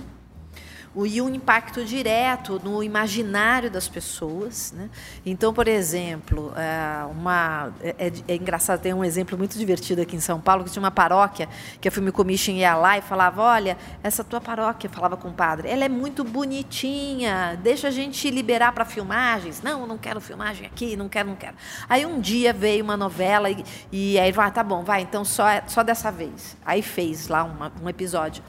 e 1.05 1.21
um 1.21 1.35
impacto 1.35 1.85
direto 1.85 2.61
no 2.63 2.83
imaginário 2.83 3.71
das 3.71 3.89
pessoas. 3.89 4.73
Né? 4.77 4.89
Então, 5.25 5.53
por 5.53 5.67
exemplo, 5.67 6.53
é, 6.57 7.05
uma, 7.07 7.73
é, 7.81 7.95
é, 7.99 8.13
é, 8.29 8.37
engraçado, 8.37 8.81
tem 8.81 8.95
um 8.95 9.05
exemplo 9.05 9.37
muito 9.37 9.59
divertido 9.59 10.03
aqui 10.03 10.15
em 10.15 10.21
São 10.21 10.41
Paulo, 10.41 10.65
que 10.65 10.71
tinha 10.71 10.83
uma 10.83 10.91
paróquia, 10.91 11.49
que 11.81 11.89
a 11.89 11.91
Film 11.91 12.11
Commission 12.11 12.53
ia 12.53 12.77
lá 12.77 12.99
e 12.99 13.03
falava, 13.03 13.43
olha, 13.43 13.77
essa 14.03 14.23
tua 14.23 14.41
paróquia, 14.41 14.89
falava 14.89 15.17
com 15.17 15.29
o 15.29 15.33
padre, 15.33 15.69
ela 15.69 15.85
é 15.85 15.89
muito 15.89 16.23
bonitinha, 16.23 17.59
deixa 17.63 17.89
a 17.89 17.91
gente 17.91 18.31
liberar 18.31 18.73
para 18.73 18.85
filmagens. 18.85 19.63
Não, 19.63 19.87
não 19.87 19.99
quero 19.99 20.21
filmagem 20.21 20.67
aqui, 20.67 20.97
não 20.97 21.09
quero, 21.09 21.31
não 21.31 21.37
quero. 21.37 21.57
Aí 21.89 22.07
um 22.07 22.21
dia 22.21 22.53
veio 22.53 22.85
uma 22.85 22.97
novela 22.97 23.51
e, 23.51 23.65
e 23.91 24.19
aí, 24.19 24.33
ah, 24.37 24.51
tá 24.51 24.63
bom, 24.63 24.85
vai, 24.85 25.03
então 25.03 25.25
só, 25.25 25.47
só 25.67 25.83
dessa 25.83 26.13
vez. 26.13 26.57
Aí 26.65 26.83
fez 26.83 27.29
lá 27.29 27.43
uma, 27.45 27.73
um 27.83 27.89
episódio. 27.89 28.43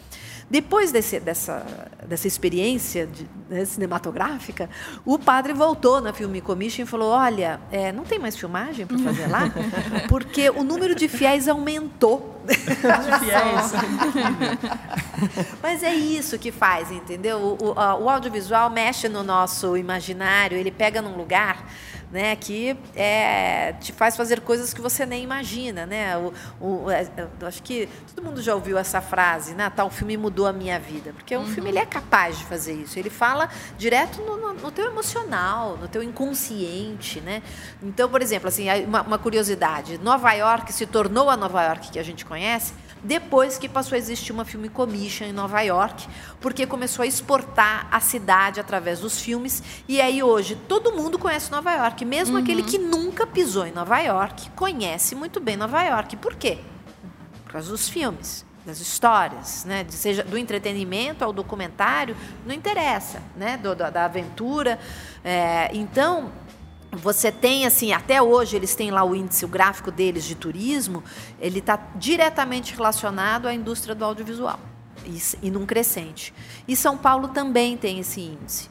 Depois 0.50 0.92
desse, 0.92 1.20
dessa, 1.20 1.66
dessa 2.08 2.28
experiência 2.28 3.08
de, 3.08 3.28
né, 3.50 3.66
cinematográfica, 3.66 4.70
o 5.04 5.18
padre 5.18 5.54
voltou 5.54 6.00
na 6.00 6.14
Film 6.14 6.38
Commission 6.40 6.84
e 6.84 6.86
falou: 6.86 7.12
Olha, 7.12 7.60
é, 7.72 7.92
não 7.92 8.04
tem 8.04 8.20
mais 8.20 8.38
filmagem 8.38 8.86
para 8.86 8.98
fazer 9.00 9.28
lá, 9.28 9.52
porque 10.08 10.50
o 10.52 10.64
número 10.64 10.94
de 10.94 11.08
fiéis 11.08 11.48
aumentou. 11.48 12.34
De 12.46 13.25
fiéis. 13.25 13.74
Mas 15.64 15.82
é 15.82 15.96
isso 15.96 16.38
que 16.38 16.52
faz, 16.52 16.92
entendeu? 16.92 17.40
O, 17.40 17.70
o, 17.70 18.04
o 18.04 18.08
audiovisual 18.08 18.70
mexe 18.70 19.10
no 19.10 19.24
nosso 19.24 19.75
imaginário, 19.75 20.56
ele 20.56 20.70
pega 20.70 21.02
num 21.02 21.18
lugar 21.18 21.64
né, 22.12 22.36
que 22.36 22.78
é, 22.96 23.74
te 23.74 23.92
faz 23.92 24.16
fazer 24.16 24.42
coisas 24.42 24.74
que 24.74 24.82
você 24.82 25.06
nem 25.06 25.24
imagina, 25.24 25.86
né? 25.86 26.18
O, 26.18 26.34
o, 26.60 26.92
é, 26.92 27.08
acho 27.42 27.62
que 27.64 27.90
todo 28.14 28.24
mundo 28.24 28.42
já 28.42 28.56
ouviu 28.56 28.78
essa 28.78 29.02
frase, 29.02 29.54
né? 29.54 29.72
Tal 29.76 29.90
filme 29.90 30.16
mudou 30.16 30.48
a 30.48 30.54
minha 30.54 30.80
vida, 30.80 31.14
porque 31.14 31.36
um 31.36 31.42
uhum. 31.42 31.48
filme 31.48 31.70
ele 31.70 31.80
é 31.80 31.86
capaz 31.86 32.38
de 32.38 32.46
fazer 32.46 32.74
isso. 32.74 32.98
Ele 32.98 33.10
fala 33.10 33.50
direto 33.78 34.22
no, 34.22 34.38
no, 34.38 34.54
no, 34.54 34.72
teu 34.72 34.86
emocional, 34.86 35.78
no 35.78 35.88
teu 35.88 36.02
inconsciente, 36.02 37.20
né? 37.22 37.42
Então, 37.82 38.10
por 38.10 38.22
exemplo, 38.22 38.48
assim, 38.48 38.68
uma, 38.86 39.02
uma 39.02 39.18
curiosidade: 39.18 39.98
Nova 39.98 40.32
York 40.34 40.72
se 40.72 40.86
tornou 40.86 41.30
a 41.30 41.38
Nova 41.38 41.64
York 41.64 41.92
que 41.92 42.00
a 42.00 42.04
gente 42.04 42.26
conhece 42.26 42.74
depois 43.04 43.58
que 43.58 43.70
passou 43.70 43.96
a 43.96 44.00
existir 44.00 44.32
uma 44.32 44.46
Film 44.46 44.66
Commission 44.68 45.25
em 45.25 45.34
Nova 45.34 45.62
York, 45.62 46.08
porque 46.42 46.66
começou 46.66 47.04
a 47.04 47.08
exportar 47.08 47.88
a 47.92 48.00
cidade 48.00 48.60
através 48.60 49.00
dos 49.00 49.20
filmes. 49.20 49.62
E 49.88 50.02
aí 50.02 50.24
hoje 50.24 50.56
todo 50.68 50.92
mundo 50.92 51.20
conhece 51.20 51.52
Nova 51.52 51.72
York, 51.74 52.04
mesmo 52.04 52.36
uhum. 52.36 52.44
aquele 52.44 52.64
que 52.64 52.78
nunca 52.78 53.28
pisou 53.28 53.66
em 53.66 53.72
Nova 53.72 54.00
York, 54.00 54.50
conhece 54.52 55.16
muito 55.16 55.40
bem 55.40 55.56
Nova 55.56 55.84
York. 55.84 56.18
Por 56.18 56.36
quê? 56.36 56.60
Por 57.44 57.54
causa 57.54 57.70
dos 57.70 57.88
filmes 57.88 58.46
das 58.66 58.80
histórias, 58.80 59.64
né? 59.64 59.86
seja 59.90 60.24
do 60.24 60.38
entretenimento 60.38 61.24
ao 61.24 61.32
documentário, 61.32 62.18
não 62.46 62.54
interessa, 62.54 63.22
né? 63.38 63.58
Do, 63.58 63.75
da, 63.75 63.92
da 63.92 64.06
aventura. 64.06 64.80
É, 65.24 65.70
então, 65.72 66.32
você 66.96 67.32
tem 67.32 67.66
assim, 67.66 67.94
até 67.94 68.22
hoje 68.22 68.56
eles 68.56 68.75
têm 68.75 68.92
lá 68.92 69.04
o 69.04 69.16
índice, 69.16 69.46
o 69.46 69.48
gráfico 69.48 69.92
deles 69.92 70.24
de 70.24 70.36
turismo, 70.36 71.04
ele 71.40 71.60
está 71.60 71.78
diretamente 71.96 72.74
relacionado 72.74 73.48
à 73.48 73.54
indústria 73.54 73.94
do 73.94 74.04
audiovisual 74.06 74.60
e, 75.06 75.48
e 75.48 75.52
num 75.52 75.66
crescente. 75.66 76.34
E 76.68 76.75
São 76.75 76.98
Paulo 76.98 77.30
também 77.30 77.78
tem 77.78 78.00
esse 78.00 78.22
índice. 78.22 78.70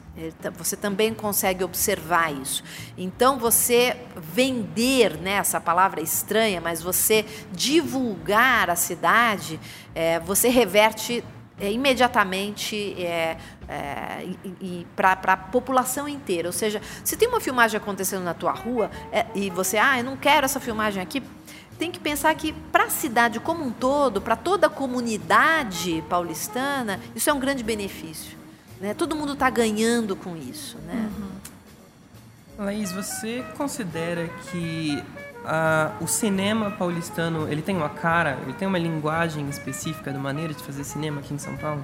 Você 0.57 0.77
também 0.77 1.13
consegue 1.13 1.63
observar 1.63 2.33
isso. 2.33 2.63
Então, 2.97 3.37
você 3.37 3.97
vender, 4.15 5.17
né, 5.17 5.33
essa 5.33 5.59
palavra 5.59 5.99
é 5.99 6.03
estranha, 6.03 6.61
mas 6.61 6.81
você 6.81 7.25
divulgar 7.51 8.69
a 8.69 8.77
cidade, 8.77 9.59
é, 9.93 10.19
você 10.21 10.47
reverte 10.47 11.21
é, 11.59 11.71
imediatamente 11.71 12.95
é, 13.01 13.37
é, 13.67 14.25
para 14.95 15.33
a 15.33 15.37
população 15.37 16.07
inteira. 16.07 16.47
Ou 16.47 16.53
seja, 16.53 16.81
se 17.03 17.15
tem 17.15 17.27
uma 17.27 17.39
filmagem 17.39 17.77
acontecendo 17.77 18.23
na 18.23 18.33
tua 18.33 18.51
rua 18.51 18.89
é, 19.11 19.25
e 19.35 19.49
você, 19.49 19.77
ah, 19.77 19.97
eu 19.97 20.03
não 20.03 20.17
quero 20.17 20.45
essa 20.45 20.59
filmagem 20.59 21.01
aqui, 21.01 21.21
tem 21.77 21.91
que 21.91 21.99
pensar 21.99 22.33
que 22.35 22.53
para 22.71 22.85
a 22.85 22.89
cidade 22.89 23.39
como 23.39 23.63
um 23.63 23.71
todo, 23.71 24.21
para 24.21 24.35
toda 24.35 24.67
a 24.67 24.69
comunidade 24.69 26.03
paulistana, 26.09 26.99
isso 27.15 27.29
é 27.29 27.33
um 27.33 27.39
grande 27.39 27.63
benefício. 27.63 28.37
Né? 28.79 28.93
Todo 28.93 29.15
mundo 29.15 29.33
está 29.33 29.49
ganhando 29.49 30.15
com 30.15 30.35
isso. 30.35 30.77
Né? 30.79 31.09
Uhum. 31.17 32.65
Laís, 32.65 32.91
você 32.91 33.43
considera 33.57 34.29
que 34.49 35.03
uh, 35.43 36.03
o 36.03 36.07
cinema 36.07 36.71
paulistano 36.71 37.51
ele 37.51 37.61
tem 37.61 37.75
uma 37.75 37.89
cara, 37.89 38.39
ele 38.43 38.53
tem 38.53 38.67
uma 38.67 38.77
linguagem 38.77 39.49
específica 39.49 40.11
da 40.11 40.19
maneira 40.19 40.53
de 40.53 40.63
fazer 40.63 40.83
cinema 40.83 41.19
aqui 41.19 41.33
em 41.33 41.37
São 41.37 41.57
Paulo? 41.57 41.83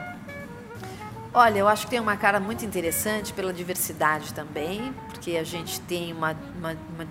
Olha, 1.34 1.60
eu 1.60 1.68
acho 1.68 1.86
que 1.86 1.92
tem 1.92 2.00
uma 2.00 2.18
cara 2.18 2.42
muito 2.42 2.66
interessante 2.66 3.32
pela 3.32 3.54
diversidade 3.54 4.34
também, 4.34 4.94
porque 5.08 5.38
a 5.38 5.46
gente 5.46 5.80
tem 5.82 6.12
uma, 6.12 6.36
uma, 6.58 6.76
uma 6.94 7.08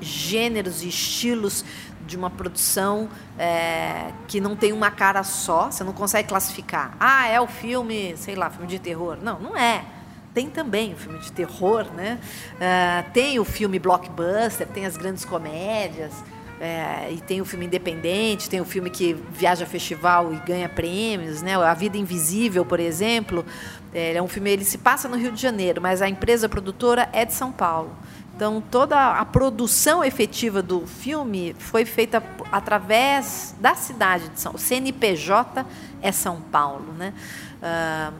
gêneros 0.00 0.82
e 0.82 0.88
estilos 0.88 1.64
de 2.04 2.16
uma 2.16 2.28
produção 2.28 3.08
é, 3.38 4.10
que 4.26 4.40
não 4.40 4.56
tem 4.56 4.72
uma 4.72 4.90
cara 4.90 5.22
só, 5.22 5.70
você 5.70 5.84
não 5.84 5.92
consegue 5.92 6.28
classificar. 6.28 6.96
Ah, 6.98 7.28
é 7.28 7.40
o 7.40 7.46
filme, 7.46 8.16
sei 8.16 8.34
lá, 8.34 8.50
filme 8.50 8.66
de 8.66 8.80
terror. 8.80 9.16
Não, 9.22 9.38
não 9.38 9.56
é. 9.56 9.84
Tem 10.34 10.50
também 10.50 10.94
o 10.94 10.96
filme 10.96 11.20
de 11.20 11.30
terror, 11.30 11.86
né? 11.94 12.18
Uh, 12.54 13.10
tem 13.12 13.38
o 13.38 13.44
filme 13.44 13.78
blockbuster, 13.78 14.66
tem 14.66 14.86
as 14.86 14.96
grandes 14.96 15.24
comédias. 15.24 16.12
É, 16.60 17.10
e 17.10 17.16
tem 17.22 17.40
o 17.40 17.44
filme 17.46 17.64
independente, 17.64 18.50
tem 18.50 18.60
o 18.60 18.66
filme 18.66 18.90
que 18.90 19.14
viaja 19.32 19.64
a 19.64 19.66
festival 19.66 20.30
e 20.34 20.36
ganha 20.40 20.68
prêmios, 20.68 21.40
né? 21.40 21.56
A 21.56 21.72
Vida 21.72 21.96
Invisível, 21.96 22.66
por 22.66 22.78
exemplo, 22.78 23.46
é, 23.94 24.14
é 24.14 24.22
um 24.22 24.28
filme 24.28 24.50
ele 24.50 24.64
se 24.64 24.76
passa 24.76 25.08
no 25.08 25.16
Rio 25.16 25.32
de 25.32 25.40
Janeiro, 25.40 25.80
mas 25.80 26.02
a 26.02 26.08
empresa 26.08 26.50
produtora 26.50 27.08
é 27.14 27.24
de 27.24 27.32
São 27.32 27.50
Paulo. 27.50 27.96
Então 28.36 28.62
toda 28.70 29.12
a 29.12 29.24
produção 29.24 30.04
efetiva 30.04 30.62
do 30.62 30.86
filme 30.86 31.56
foi 31.58 31.86
feita 31.86 32.22
através 32.52 33.54
da 33.58 33.74
cidade 33.74 34.28
de 34.28 34.38
São. 34.38 34.52
O 34.54 34.58
CNPJ 34.58 35.64
é 36.02 36.12
São 36.12 36.42
Paulo, 36.42 36.92
né? 36.92 37.14
Ah, 37.62 38.12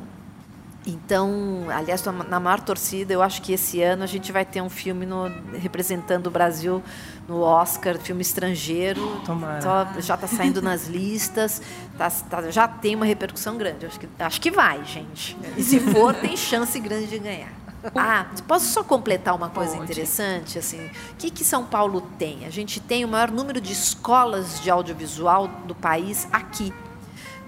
Então, 0.91 1.67
aliás, 1.69 2.03
na 2.05 2.41
maior 2.41 2.61
torcida, 2.61 3.13
eu 3.13 3.23
acho 3.23 3.41
que 3.43 3.53
esse 3.53 3.81
ano 3.81 4.03
a 4.03 4.07
gente 4.07 4.33
vai 4.33 4.45
ter 4.45 4.61
um 4.61 4.69
filme 4.69 5.07
no, 5.07 5.29
representando 5.57 6.27
o 6.27 6.31
Brasil 6.31 6.83
no 7.29 7.41
Oscar, 7.43 7.97
filme 7.99 8.23
estrangeiro. 8.23 9.21
Tomara. 9.25 10.01
já 10.01 10.15
está 10.15 10.27
saindo 10.27 10.61
nas 10.61 10.89
listas, 10.89 11.63
tá, 11.97 12.11
tá, 12.11 12.51
já 12.51 12.67
tem 12.67 12.97
uma 12.97 13.07
repercussão 13.07 13.57
grande. 13.57 13.87
Acho 13.87 14.01
que, 14.01 14.09
acho 14.19 14.41
que 14.41 14.51
vai, 14.51 14.85
gente. 14.85 15.37
E 15.57 15.63
se 15.63 15.79
for, 15.79 16.13
tem 16.15 16.37
chance 16.37 16.79
grande 16.81 17.07
de 17.07 17.19
ganhar. 17.19 17.53
Ah, 17.95 18.27
posso 18.47 18.67
só 18.67 18.85
completar 18.85 19.35
uma 19.35 19.49
coisa 19.49 19.73
Pode. 19.73 19.85
interessante? 19.85 20.59
Assim, 20.59 20.85
o 20.87 21.17
que, 21.17 21.31
que 21.31 21.45
São 21.45 21.65
Paulo 21.65 22.03
tem? 22.19 22.45
A 22.45 22.51
gente 22.51 22.79
tem 22.81 23.05
o 23.05 23.09
maior 23.09 23.31
número 23.31 23.61
de 23.61 23.73
escolas 23.73 24.61
de 24.61 24.71
audiovisual 24.71 25.49
do 25.67 25.75
país 25.75 26.29
aqui. 26.31 26.75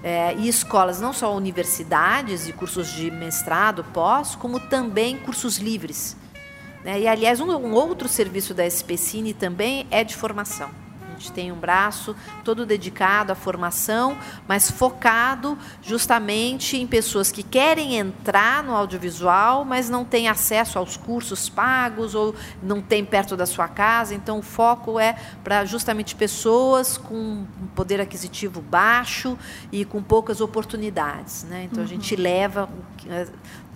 É, 0.03 0.35
e 0.35 0.49
escolas, 0.49 1.01
não 1.01 1.13
só 1.13 1.35
universidades 1.37 2.49
e 2.49 2.53
cursos 2.53 2.89
de 2.89 3.11
mestrado, 3.11 3.85
pós, 3.85 4.35
como 4.35 4.59
também 4.59 5.17
cursos 5.19 5.59
livres. 5.59 6.17
Né? 6.85 7.03
E, 7.03 7.09
aliás, 7.09 7.41
um, 7.41 7.51
um 7.51 7.73
outro 7.73 8.09
serviço 8.09 8.53
da 8.53 8.67
SPCine 8.67 9.33
também 9.33 9.87
é 9.91 10.03
de 10.03 10.17
formação 10.17 10.82
gente 11.23 11.33
tem 11.33 11.53
um 11.53 11.57
braço 11.57 12.17
todo 12.45 12.67
dedicado 12.67 13.31
à 13.31 13.35
formação, 13.35 14.19
mas 14.49 14.71
focado 14.71 15.57
justamente 15.81 16.77
em 16.77 16.87
pessoas 16.87 17.31
que 17.31 17.43
querem 17.43 17.97
entrar 17.97 18.65
no 18.65 18.75
audiovisual, 18.75 19.65
mas 19.65 19.89
não 19.89 20.05
têm 20.05 20.29
acesso 20.29 20.79
aos 20.79 20.97
cursos 20.97 21.49
pagos 21.49 22.15
ou 22.15 22.35
não 22.63 22.83
tem 22.83 23.05
perto 23.05 23.37
da 23.37 23.47
sua 23.47 23.69
casa. 23.69 24.15
Então, 24.15 24.41
o 24.41 24.43
foco 24.43 24.99
é 24.99 25.17
para 25.45 25.65
justamente 25.65 26.17
pessoas 26.17 26.99
com 26.99 27.47
poder 27.75 28.01
aquisitivo 28.01 28.61
baixo 28.61 29.39
e 29.71 29.85
com 29.85 30.03
poucas 30.03 30.41
oportunidades. 30.41 31.45
Né? 31.45 31.65
Então, 31.65 31.79
uhum. 31.79 31.85
a 31.85 31.89
gente 31.89 32.17
leva. 32.17 32.69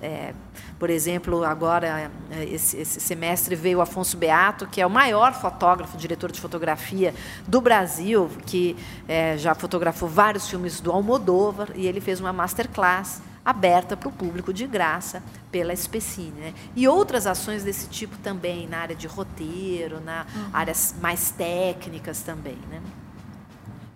É, 0.02 0.34
por 0.78 0.90
exemplo, 0.90 1.42
agora, 1.42 2.10
é, 2.30 2.44
esse, 2.44 2.76
esse, 2.76 3.00
semestre, 3.00 3.56
veio 3.56 3.78
o 3.78 3.80
Afonso 3.80 4.16
Beato, 4.16 4.66
que 4.66 4.80
é 4.80 4.86
o 4.86 4.90
maior 4.90 5.32
fotógrafo, 5.32 5.96
diretor 5.96 6.30
de 6.30 6.40
fotografia 6.40 7.14
do 7.48 7.60
Brasil, 7.60 8.30
que 8.44 8.76
é, 9.08 9.38
já 9.38 9.54
fotografou 9.54 10.08
vários 10.08 10.48
filmes 10.48 10.80
do 10.80 10.92
Almodóvar, 10.92 11.70
e 11.74 11.86
ele 11.86 12.00
fez 12.00 12.20
uma 12.20 12.32
masterclass 12.32 13.22
aberta 13.42 13.96
para 13.96 14.08
o 14.08 14.12
público 14.12 14.52
de 14.52 14.66
graça 14.66 15.22
pela 15.50 15.72
Especine. 15.72 16.32
Né? 16.32 16.54
E 16.74 16.86
outras 16.86 17.26
ações 17.26 17.62
desse 17.62 17.88
tipo 17.88 18.18
também, 18.18 18.66
na 18.66 18.78
área 18.78 18.96
de 18.96 19.06
roteiro, 19.06 20.00
na 20.00 20.26
uhum. 20.34 20.50
áreas 20.52 20.94
mais 21.00 21.30
técnicas 21.30 22.22
também. 22.22 22.58
Né? 22.68 22.82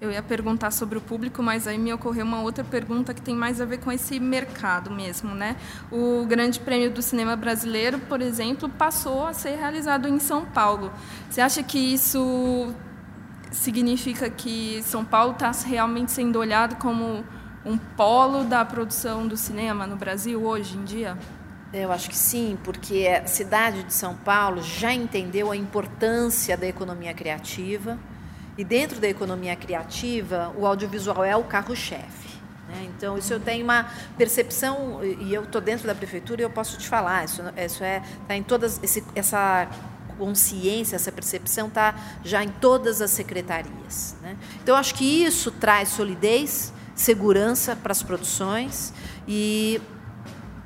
Eu 0.00 0.10
ia 0.10 0.22
perguntar 0.22 0.70
sobre 0.70 0.96
o 0.96 1.00
público, 1.00 1.42
mas 1.42 1.66
aí 1.66 1.76
me 1.76 1.92
ocorreu 1.92 2.24
uma 2.24 2.40
outra 2.40 2.64
pergunta 2.64 3.12
que 3.12 3.20
tem 3.20 3.34
mais 3.34 3.60
a 3.60 3.66
ver 3.66 3.80
com 3.80 3.92
esse 3.92 4.18
mercado 4.18 4.90
mesmo, 4.90 5.34
né? 5.34 5.56
O 5.92 6.24
Grande 6.24 6.58
Prêmio 6.58 6.90
do 6.90 7.02
Cinema 7.02 7.36
Brasileiro, 7.36 7.98
por 7.98 8.22
exemplo, 8.22 8.66
passou 8.66 9.26
a 9.26 9.34
ser 9.34 9.56
realizado 9.56 10.08
em 10.08 10.18
São 10.18 10.46
Paulo. 10.46 10.90
Você 11.28 11.42
acha 11.42 11.62
que 11.62 11.78
isso 11.78 12.72
significa 13.50 14.30
que 14.30 14.82
São 14.84 15.04
Paulo 15.04 15.32
está 15.32 15.50
realmente 15.66 16.12
sendo 16.12 16.38
olhado 16.38 16.76
como 16.76 17.22
um 17.62 17.76
polo 17.76 18.44
da 18.44 18.64
produção 18.64 19.28
do 19.28 19.36
cinema 19.36 19.86
no 19.86 19.96
Brasil 19.96 20.42
hoje 20.42 20.78
em 20.78 20.84
dia? 20.84 21.18
Eu 21.74 21.92
acho 21.92 22.08
que 22.08 22.16
sim, 22.16 22.56
porque 22.64 23.06
a 23.06 23.26
cidade 23.26 23.82
de 23.82 23.92
São 23.92 24.16
Paulo 24.16 24.62
já 24.62 24.94
entendeu 24.94 25.52
a 25.52 25.56
importância 25.56 26.56
da 26.56 26.66
economia 26.66 27.12
criativa 27.12 27.98
e 28.56 28.64
dentro 28.64 29.00
da 29.00 29.08
economia 29.08 29.56
criativa, 29.56 30.52
o 30.56 30.66
audiovisual 30.66 31.24
é 31.24 31.36
o 31.36 31.44
carro-chefe. 31.44 32.30
Né? 32.68 32.88
Então, 32.96 33.18
isso 33.18 33.32
eu 33.32 33.40
tenho 33.40 33.64
uma 33.64 33.86
percepção, 34.16 35.00
e 35.02 35.32
eu 35.34 35.42
estou 35.44 35.60
dentro 35.60 35.86
da 35.86 35.94
prefeitura 35.94 36.42
e 36.42 36.44
eu 36.44 36.50
posso 36.50 36.78
te 36.78 36.88
falar, 36.88 37.24
isso, 37.24 37.42
isso 37.56 37.82
é 37.82 38.02
tá 38.28 38.36
em 38.36 38.42
todas 38.42 38.80
esse, 38.82 39.02
essa 39.14 39.68
consciência, 40.18 40.96
essa 40.96 41.10
percepção 41.10 41.68
está 41.68 41.94
já 42.22 42.44
em 42.44 42.48
todas 42.48 43.00
as 43.00 43.10
secretarias. 43.10 44.14
Né? 44.20 44.36
Então, 44.62 44.76
acho 44.76 44.94
que 44.94 45.04
isso 45.04 45.50
traz 45.50 45.88
solidez, 45.88 46.72
segurança 46.94 47.74
para 47.74 47.92
as 47.92 48.02
produções 48.02 48.92
e 49.26 49.80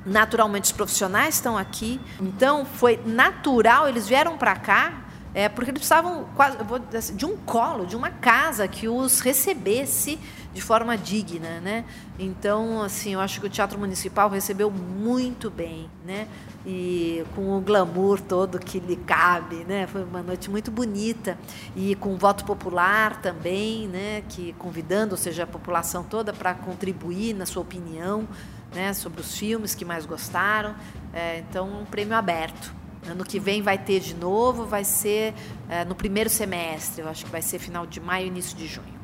naturalmente 0.05 0.65
os 0.65 0.71
profissionais 0.73 1.35
estão 1.35 1.57
aqui. 1.57 1.99
Então, 2.19 2.65
foi 2.65 2.99
natural, 3.05 3.87
eles 3.87 4.07
vieram 4.07 4.37
para 4.37 4.55
cá 4.55 5.04
é, 5.35 5.49
porque 5.49 5.69
eles 5.69 5.79
precisavam 5.79 6.25
quase, 6.33 6.57
assim, 6.97 7.13
de 7.13 7.25
um 7.25 7.35
colo, 7.35 7.85
de 7.85 7.93
uma 7.93 8.09
casa 8.09 8.65
que 8.69 8.87
os 8.87 9.19
recebesse 9.19 10.17
de 10.53 10.61
forma 10.61 10.97
digna, 10.97 11.59
né? 11.59 11.83
Então, 12.17 12.81
assim, 12.81 13.15
eu 13.15 13.19
acho 13.19 13.41
que 13.41 13.47
o 13.47 13.49
Teatro 13.49 13.77
Municipal 13.77 14.29
recebeu 14.29 14.71
muito 14.71 15.51
bem, 15.51 15.89
né? 16.05 16.29
E 16.65 17.25
com 17.35 17.57
o 17.57 17.59
glamour 17.59 18.21
todo 18.21 18.57
que 18.57 18.79
lhe 18.79 18.95
cabe, 18.95 19.65
né? 19.65 19.85
Foi 19.87 20.05
uma 20.05 20.23
noite 20.23 20.49
muito 20.49 20.71
bonita 20.71 21.37
e 21.75 21.95
com 21.95 22.15
voto 22.15 22.45
popular 22.45 23.21
também, 23.21 23.89
né? 23.89 24.23
Que 24.29 24.53
convidando, 24.53 25.15
ou 25.15 25.17
seja, 25.17 25.43
a 25.43 25.47
população 25.47 26.01
toda 26.01 26.31
para 26.31 26.53
contribuir 26.53 27.33
na 27.33 27.45
sua 27.45 27.61
opinião, 27.61 28.25
né? 28.73 28.93
Sobre 28.93 29.19
os 29.19 29.37
filmes 29.37 29.75
que 29.75 29.83
mais 29.83 30.05
gostaram. 30.05 30.73
É, 31.13 31.39
então, 31.39 31.81
um 31.81 31.83
prêmio 31.83 32.15
aberto. 32.15 32.84
Ano 33.07 33.23
que 33.23 33.39
vem 33.39 33.61
vai 33.61 33.77
ter 33.77 33.99
de 33.99 34.15
novo, 34.15 34.65
vai 34.65 34.83
ser 34.83 35.33
é, 35.69 35.85
no 35.85 35.93
primeiro 35.93 36.29
semestre, 36.29 37.01
eu 37.01 37.09
acho 37.09 37.25
que 37.25 37.31
vai 37.31 37.41
ser 37.41 37.59
final 37.59 37.85
de 37.85 37.99
maio, 37.99 38.27
início 38.27 38.57
de 38.57 38.67
junho. 38.67 38.95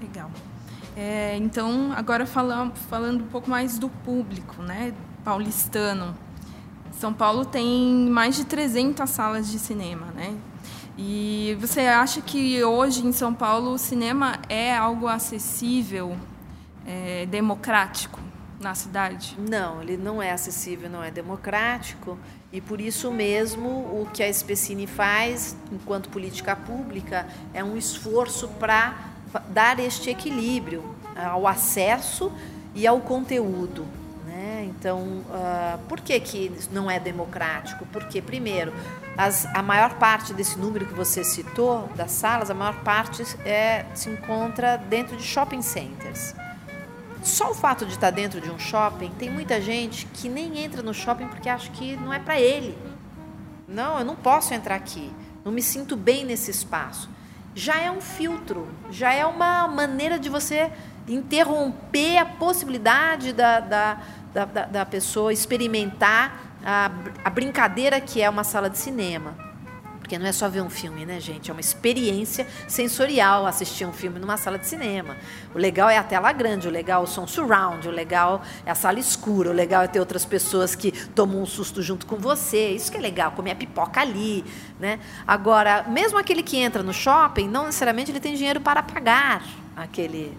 Legal. 0.00 0.30
É, 0.96 1.36
então, 1.36 1.92
agora 1.96 2.26
falando, 2.26 2.76
falando 2.76 3.22
um 3.22 3.26
pouco 3.26 3.50
mais 3.50 3.78
do 3.78 3.88
público, 3.88 4.62
né, 4.62 4.92
paulistano. 5.24 6.16
São 6.92 7.12
Paulo 7.12 7.44
tem 7.44 8.08
mais 8.08 8.36
de 8.36 8.44
300 8.44 9.08
salas 9.10 9.50
de 9.50 9.58
cinema, 9.58 10.06
né? 10.14 10.36
E 10.96 11.56
você 11.60 11.80
acha 11.80 12.20
que 12.20 12.62
hoje 12.62 13.04
em 13.04 13.12
São 13.12 13.34
Paulo 13.34 13.72
o 13.72 13.78
cinema 13.78 14.38
é 14.48 14.76
algo 14.76 15.08
acessível, 15.08 16.16
é, 16.86 17.26
democrático 17.26 18.20
na 18.60 18.76
cidade? 18.76 19.36
Não, 19.38 19.82
ele 19.82 19.96
não 19.96 20.22
é 20.22 20.30
acessível, 20.30 20.88
não 20.88 21.02
é 21.02 21.10
democrático. 21.10 22.16
E 22.54 22.60
por 22.60 22.80
isso 22.80 23.10
mesmo, 23.10 23.68
o 23.68 24.08
que 24.14 24.22
a 24.22 24.28
Especine 24.28 24.86
faz, 24.86 25.56
enquanto 25.72 26.08
política 26.08 26.54
pública, 26.54 27.26
é 27.52 27.64
um 27.64 27.76
esforço 27.76 28.46
para 28.46 28.94
dar 29.48 29.80
este 29.80 30.08
equilíbrio 30.08 30.94
ao 31.16 31.48
acesso 31.48 32.30
e 32.72 32.86
ao 32.86 33.00
conteúdo. 33.00 33.84
Né? 34.24 34.70
Então, 34.70 35.00
uh, 35.00 35.78
por 35.88 36.00
que, 36.00 36.20
que 36.20 36.52
não 36.70 36.88
é 36.88 37.00
democrático? 37.00 37.84
Porque, 37.86 38.22
primeiro, 38.22 38.72
as, 39.16 39.46
a 39.46 39.60
maior 39.60 39.94
parte 39.94 40.32
desse 40.32 40.56
número 40.56 40.86
que 40.86 40.94
você 40.94 41.24
citou, 41.24 41.88
das 41.96 42.12
salas, 42.12 42.52
a 42.52 42.54
maior 42.54 42.84
parte 42.84 43.24
é, 43.44 43.84
se 43.94 44.08
encontra 44.08 44.76
dentro 44.76 45.16
de 45.16 45.24
shopping 45.24 45.60
centers. 45.60 46.36
Só 47.24 47.52
o 47.52 47.54
fato 47.54 47.86
de 47.86 47.92
estar 47.92 48.10
dentro 48.10 48.38
de 48.38 48.50
um 48.50 48.58
shopping, 48.58 49.10
tem 49.18 49.30
muita 49.30 49.58
gente 49.58 50.04
que 50.12 50.28
nem 50.28 50.58
entra 50.62 50.82
no 50.82 50.92
shopping 50.92 51.26
porque 51.26 51.48
acha 51.48 51.70
que 51.72 51.96
não 51.96 52.12
é 52.12 52.18
para 52.18 52.38
ele. 52.38 52.76
Não, 53.66 53.98
eu 53.98 54.04
não 54.04 54.14
posso 54.14 54.52
entrar 54.52 54.74
aqui. 54.74 55.10
Não 55.42 55.50
me 55.50 55.62
sinto 55.62 55.96
bem 55.96 56.26
nesse 56.26 56.50
espaço. 56.50 57.08
Já 57.54 57.80
é 57.80 57.90
um 57.90 58.00
filtro, 58.02 58.68
já 58.90 59.14
é 59.14 59.24
uma 59.24 59.66
maneira 59.66 60.18
de 60.18 60.28
você 60.28 60.70
interromper 61.08 62.18
a 62.18 62.26
possibilidade 62.26 63.32
da, 63.32 63.58
da, 63.58 63.98
da, 64.34 64.44
da 64.44 64.84
pessoa 64.84 65.32
experimentar 65.32 66.58
a, 66.62 66.90
a 67.24 67.30
brincadeira 67.30 68.02
que 68.02 68.20
é 68.20 68.28
uma 68.28 68.44
sala 68.44 68.68
de 68.68 68.76
cinema. 68.76 69.53
Porque 70.04 70.18
não 70.18 70.26
é 70.26 70.32
só 70.32 70.50
ver 70.50 70.60
um 70.60 70.68
filme, 70.68 71.06
né, 71.06 71.18
gente? 71.18 71.50
É 71.50 71.54
uma 71.54 71.62
experiência 71.62 72.46
sensorial 72.68 73.46
assistir 73.46 73.86
um 73.86 73.92
filme 73.92 74.18
numa 74.18 74.36
sala 74.36 74.58
de 74.58 74.66
cinema. 74.66 75.16
O 75.54 75.58
legal 75.58 75.88
é 75.88 75.96
a 75.96 76.02
tela 76.02 76.30
grande, 76.30 76.68
o 76.68 76.70
legal 76.70 77.00
é 77.00 77.04
o 77.04 77.06
som 77.06 77.26
surround, 77.26 77.88
o 77.88 77.90
legal 77.90 78.42
é 78.66 78.70
a 78.70 78.74
sala 78.74 78.98
escura, 78.98 79.48
o 79.48 79.52
legal 79.54 79.82
é 79.82 79.88
ter 79.88 80.00
outras 80.00 80.26
pessoas 80.26 80.74
que 80.74 80.92
tomam 80.92 81.40
um 81.40 81.46
susto 81.46 81.80
junto 81.80 82.04
com 82.04 82.16
você. 82.16 82.72
Isso 82.72 82.92
que 82.92 82.98
é 82.98 83.00
legal, 83.00 83.32
comer 83.32 83.52
a 83.52 83.56
pipoca 83.56 84.02
ali, 84.02 84.44
né? 84.78 85.00
Agora, 85.26 85.84
mesmo 85.88 86.18
aquele 86.18 86.42
que 86.42 86.58
entra 86.58 86.82
no 86.82 86.92
shopping, 86.92 87.48
não 87.48 87.64
necessariamente 87.64 88.10
ele 88.10 88.20
tem 88.20 88.34
dinheiro 88.34 88.60
para 88.60 88.82
pagar 88.82 89.42
aquele 89.74 90.36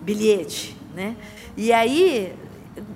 bilhete, 0.00 0.76
né? 0.94 1.16
E 1.56 1.72
aí 1.72 2.36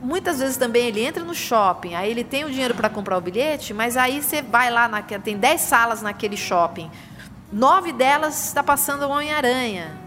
muitas 0.02 0.38
vezes 0.38 0.56
também 0.56 0.86
ele 0.86 1.04
entra 1.04 1.22
no 1.22 1.34
shopping, 1.34 1.94
aí 1.94 2.10
ele 2.10 2.24
tem 2.24 2.44
o 2.44 2.50
dinheiro 2.50 2.74
para 2.74 2.88
comprar 2.88 3.18
o 3.18 3.20
bilhete, 3.20 3.74
mas 3.74 3.96
aí 3.96 4.22
você 4.22 4.40
vai 4.42 4.70
lá, 4.70 4.88
na, 4.88 5.02
tem 5.02 5.36
10 5.36 5.60
salas 5.60 6.02
naquele 6.02 6.36
shopping, 6.36 6.90
nove 7.52 7.92
delas 7.92 8.46
está 8.46 8.62
passando 8.62 9.02
o 9.02 9.10
Homem-Aranha. 9.10 10.06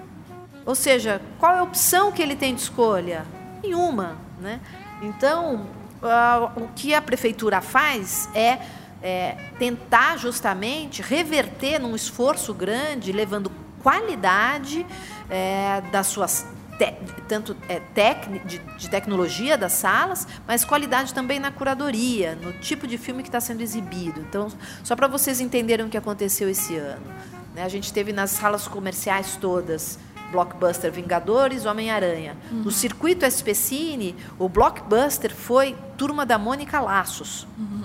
Ou 0.65 0.75
seja, 0.75 1.21
qual 1.39 1.53
é 1.53 1.59
a 1.59 1.63
opção 1.63 2.11
que 2.11 2.21
ele 2.21 2.35
tem 2.35 2.53
de 2.53 2.61
escolha? 2.61 3.25
Nenhuma. 3.63 4.17
Né? 4.39 4.59
Então, 5.01 5.65
uh, 6.01 6.63
o 6.63 6.69
que 6.75 6.93
a 6.93 7.01
prefeitura 7.01 7.61
faz 7.61 8.29
é, 8.35 8.59
é 9.01 9.31
tentar 9.57 10.17
justamente 10.17 11.01
reverter 11.01 11.79
num 11.79 11.95
esforço 11.95 12.53
grande, 12.53 13.11
levando 13.11 13.51
qualidade 13.81 14.85
é, 15.29 15.81
das 15.91 16.07
suas 16.07 16.45
te, 16.79 16.93
tanto 17.27 17.55
é, 17.67 17.81
tec, 17.93 18.27
de, 18.45 18.57
de, 18.57 18.89
tecnologia 18.89 19.57
das 19.57 19.73
salas, 19.73 20.25
mas 20.47 20.63
qualidade 20.63 21.13
também 21.13 21.37
na 21.37 21.51
curadoria, 21.51 22.35
no 22.41 22.53
tipo 22.53 22.87
de 22.87 22.97
filme 22.97 23.21
que 23.21 23.27
está 23.27 23.41
sendo 23.41 23.61
exibido. 23.61 24.21
Então, 24.21 24.47
só 24.81 24.95
para 24.95 25.07
vocês 25.07 25.41
entenderem 25.41 25.85
o 25.85 25.89
que 25.89 25.97
aconteceu 25.97 26.49
esse 26.49 26.77
ano. 26.77 27.05
Né? 27.53 27.63
A 27.63 27.69
gente 27.69 27.91
teve 27.91 28.13
nas 28.13 28.31
salas 28.31 28.67
comerciais 28.67 29.35
todas 29.35 29.99
Blockbuster 30.31 30.91
Vingadores, 30.91 31.65
Homem-Aranha. 31.65 32.37
Uhum. 32.51 32.63
No 32.63 32.71
circuito 32.71 33.25
SPCine, 33.25 34.15
o 34.37 34.47
Blockbuster 34.47 35.35
foi 35.35 35.75
Turma 35.97 36.25
da 36.25 36.37
Mônica 36.37 36.79
Laços. 36.79 37.45
Uhum. 37.57 37.81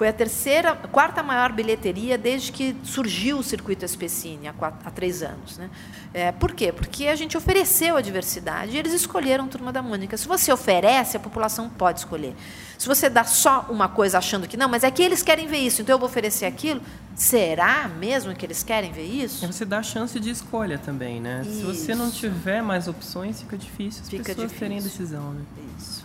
Foi 0.00 0.08
a 0.08 0.14
terceira, 0.14 0.74
quarta 0.74 1.22
maior 1.22 1.52
bilheteria 1.52 2.16
desde 2.16 2.50
que 2.50 2.74
surgiu 2.82 3.36
o 3.36 3.42
circuito 3.42 3.84
SPCine, 3.84 4.48
há, 4.48 4.52
quatro, 4.54 4.78
há 4.82 4.90
três 4.90 5.22
anos. 5.22 5.58
Né? 5.58 5.68
É, 6.14 6.32
por 6.32 6.54
quê? 6.54 6.72
Porque 6.72 7.06
a 7.06 7.14
gente 7.14 7.36
ofereceu 7.36 7.98
a 7.98 8.00
diversidade 8.00 8.74
e 8.74 8.78
eles 8.78 8.94
escolheram 8.94 9.46
Turma 9.46 9.70
da 9.70 9.82
Mônica. 9.82 10.16
Se 10.16 10.26
você 10.26 10.50
oferece, 10.50 11.18
a 11.18 11.20
população 11.20 11.68
pode 11.68 11.98
escolher. 11.98 12.34
Se 12.78 12.88
você 12.88 13.10
dá 13.10 13.24
só 13.24 13.66
uma 13.68 13.90
coisa 13.90 14.16
achando 14.16 14.48
que 14.48 14.56
não, 14.56 14.70
mas 14.70 14.84
é 14.84 14.90
que 14.90 15.02
eles 15.02 15.22
querem 15.22 15.46
ver 15.46 15.58
isso, 15.58 15.82
então 15.82 15.96
eu 15.96 15.98
vou 15.98 16.08
oferecer 16.08 16.46
aquilo, 16.46 16.80
será 17.14 17.86
mesmo 17.86 18.34
que 18.34 18.46
eles 18.46 18.62
querem 18.62 18.92
ver 18.92 19.04
isso? 19.04 19.46
você 19.46 19.66
dá 19.66 19.82
chance 19.82 20.18
de 20.18 20.30
escolha 20.30 20.78
também, 20.78 21.20
né? 21.20 21.42
Isso. 21.44 21.56
Se 21.56 21.62
você 21.62 21.94
não 21.94 22.10
tiver 22.10 22.62
mais 22.62 22.88
opções, 22.88 23.42
fica 23.42 23.58
difícil 23.58 24.00
as 24.00 24.08
fica 24.08 24.24
pessoas 24.24 24.46
difícil. 24.46 24.66
terem 24.66 24.82
decisão. 24.82 25.34
Né? 25.34 25.42
Isso. 25.78 25.99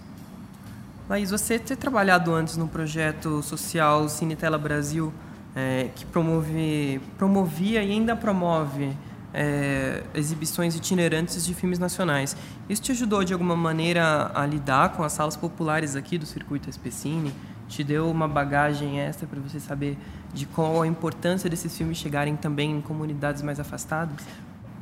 Laís, 1.07 1.29
você 1.29 1.59
ter 1.59 1.75
trabalhado 1.75 2.33
antes 2.33 2.57
no 2.57 2.67
projeto 2.67 3.43
social 3.43 4.09
Cinetela 4.09 4.57
Brasil, 4.57 5.13
é, 5.55 5.89
que 5.93 6.03
promove, 6.03 6.99
promovia 7.15 7.83
e 7.83 7.91
ainda 7.91 8.15
promove 8.15 8.91
é, 9.31 10.01
exibições 10.15 10.75
itinerantes 10.75 11.45
de 11.45 11.53
filmes 11.53 11.77
nacionais. 11.77 12.35
Isso 12.67 12.81
te 12.81 12.91
ajudou 12.91 13.23
de 13.23 13.33
alguma 13.33 13.55
maneira 13.55 14.31
a 14.33 14.47
lidar 14.47 14.93
com 14.93 15.03
as 15.03 15.13
salas 15.13 15.37
populares 15.37 15.95
aqui 15.95 16.17
do 16.17 16.25
circuito 16.25 16.69
Especine? 16.71 17.31
Te 17.67 17.83
deu 17.83 18.09
uma 18.09 18.27
bagagem 18.27 18.99
extra 18.99 19.27
para 19.27 19.39
você 19.39 19.59
saber 19.59 19.99
de 20.33 20.47
qual 20.47 20.81
a 20.81 20.87
importância 20.87 21.47
desses 21.47 21.77
filmes 21.77 21.97
chegarem 21.97 22.35
também 22.35 22.71
em 22.71 22.81
comunidades 22.81 23.43
mais 23.43 23.59
afastadas? 23.59 24.17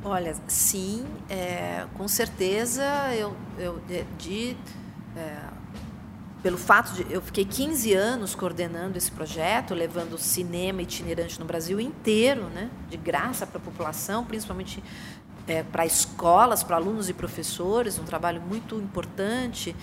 Olha, 0.02 0.34
sim, 0.48 1.04
é, 1.28 1.84
com 1.98 2.08
certeza 2.08 2.82
eu, 3.14 3.34
eu 3.58 3.78
de, 3.86 4.04
de 4.18 4.56
é, 5.16 5.36
pelo 6.44 6.58
fato 6.58 6.92
de 6.92 7.10
eu 7.10 7.22
fiquei 7.22 7.46
15 7.46 7.94
anos 7.94 8.34
coordenando 8.34 8.98
esse 8.98 9.10
projeto, 9.10 9.72
levando 9.72 10.18
cinema 10.18 10.82
itinerante 10.82 11.40
no 11.40 11.46
Brasil 11.46 11.80
inteiro, 11.80 12.50
né, 12.50 12.68
de 12.90 12.98
graça 12.98 13.46
para 13.46 13.56
a 13.56 13.60
população, 13.62 14.26
principalmente 14.26 14.84
é, 15.48 15.62
para 15.62 15.86
escolas, 15.86 16.62
para 16.62 16.76
alunos 16.76 17.08
e 17.08 17.14
professores, 17.14 17.98
um 17.98 18.04
trabalho 18.04 18.42
muito 18.42 18.76
importante. 18.76 19.74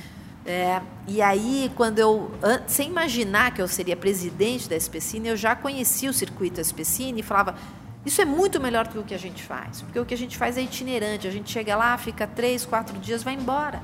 É, 0.45 0.79
e 1.07 1.19
aí, 1.19 1.71
quando 1.75 1.97
eu, 1.97 2.29
sem 2.67 2.89
imaginar 2.89 3.55
que 3.55 3.61
eu 3.61 3.67
seria 3.67 3.97
presidente 3.97 4.69
da 4.69 4.75
SPCine, 4.75 5.29
eu 5.29 5.37
já 5.37 5.55
conhecia 5.55 6.11
o 6.11 6.13
circuito 6.13 6.61
SPCine 6.61 7.21
e 7.21 7.23
falava: 7.23 7.55
isso 8.05 8.21
é 8.21 8.25
muito 8.25 8.61
melhor 8.61 8.85
do 8.85 8.91
que 8.91 8.99
o 8.99 9.03
que 9.03 9.15
a 9.15 9.19
gente 9.19 9.41
faz, 9.41 9.81
porque 9.81 9.99
o 9.99 10.05
que 10.05 10.13
a 10.13 10.17
gente 10.17 10.37
faz 10.37 10.59
é 10.59 10.61
itinerante, 10.61 11.27
a 11.27 11.31
gente 11.31 11.51
chega 11.51 11.75
lá, 11.75 11.97
fica 11.97 12.27
três, 12.27 12.67
quatro 12.67 12.99
dias, 12.99 13.23
vai 13.23 13.33
embora. 13.33 13.81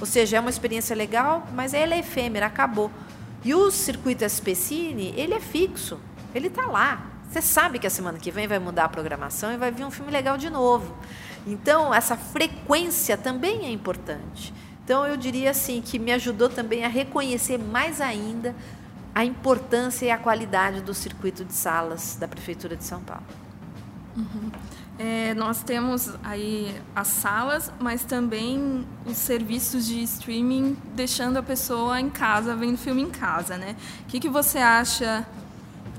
Ou 0.00 0.06
seja, 0.06 0.38
é 0.38 0.40
uma 0.40 0.50
experiência 0.50 0.96
legal, 0.96 1.46
mas 1.54 1.74
ela 1.74 1.94
é 1.94 1.98
efêmera, 1.98 2.46
acabou. 2.46 2.90
E 3.44 3.54
o 3.54 3.70
circuito 3.70 4.24
SPCine, 4.24 5.14
ele 5.16 5.34
é 5.34 5.40
fixo, 5.40 5.98
ele 6.34 6.48
está 6.48 6.66
lá. 6.66 7.06
Você 7.30 7.40
sabe 7.40 7.78
que 7.78 7.86
a 7.86 7.90
semana 7.90 8.18
que 8.18 8.30
vem 8.30 8.48
vai 8.48 8.58
mudar 8.58 8.84
a 8.84 8.88
programação 8.88 9.52
e 9.52 9.56
vai 9.56 9.70
vir 9.70 9.84
um 9.84 9.90
filme 9.90 10.10
legal 10.10 10.36
de 10.36 10.50
novo. 10.50 10.94
Então, 11.46 11.94
essa 11.94 12.16
frequência 12.16 13.16
também 13.16 13.66
é 13.66 13.70
importante. 13.70 14.52
Então, 14.84 15.06
eu 15.06 15.16
diria 15.16 15.50
assim 15.50 15.80
que 15.80 15.98
me 15.98 16.12
ajudou 16.12 16.48
também 16.48 16.84
a 16.84 16.88
reconhecer 16.88 17.58
mais 17.58 18.00
ainda 18.00 18.54
a 19.14 19.24
importância 19.24 20.06
e 20.06 20.10
a 20.10 20.18
qualidade 20.18 20.80
do 20.80 20.94
circuito 20.94 21.44
de 21.44 21.52
salas 21.52 22.16
da 22.18 22.26
Prefeitura 22.26 22.76
de 22.76 22.84
São 22.84 23.00
Paulo. 23.00 23.24
Uhum. 24.16 24.50
É, 25.02 25.32
nós 25.32 25.62
temos 25.62 26.12
aí 26.22 26.78
as 26.94 27.08
salas, 27.08 27.72
mas 27.80 28.04
também 28.04 28.86
os 29.06 29.16
serviços 29.16 29.86
de 29.86 30.02
streaming 30.02 30.76
deixando 30.94 31.38
a 31.38 31.42
pessoa 31.42 31.98
em 31.98 32.10
casa, 32.10 32.54
vendo 32.54 32.76
filme 32.76 33.00
em 33.00 33.08
casa, 33.08 33.56
né? 33.56 33.76
O 34.02 34.08
que, 34.08 34.20
que 34.20 34.28
você 34.28 34.58
acha 34.58 35.26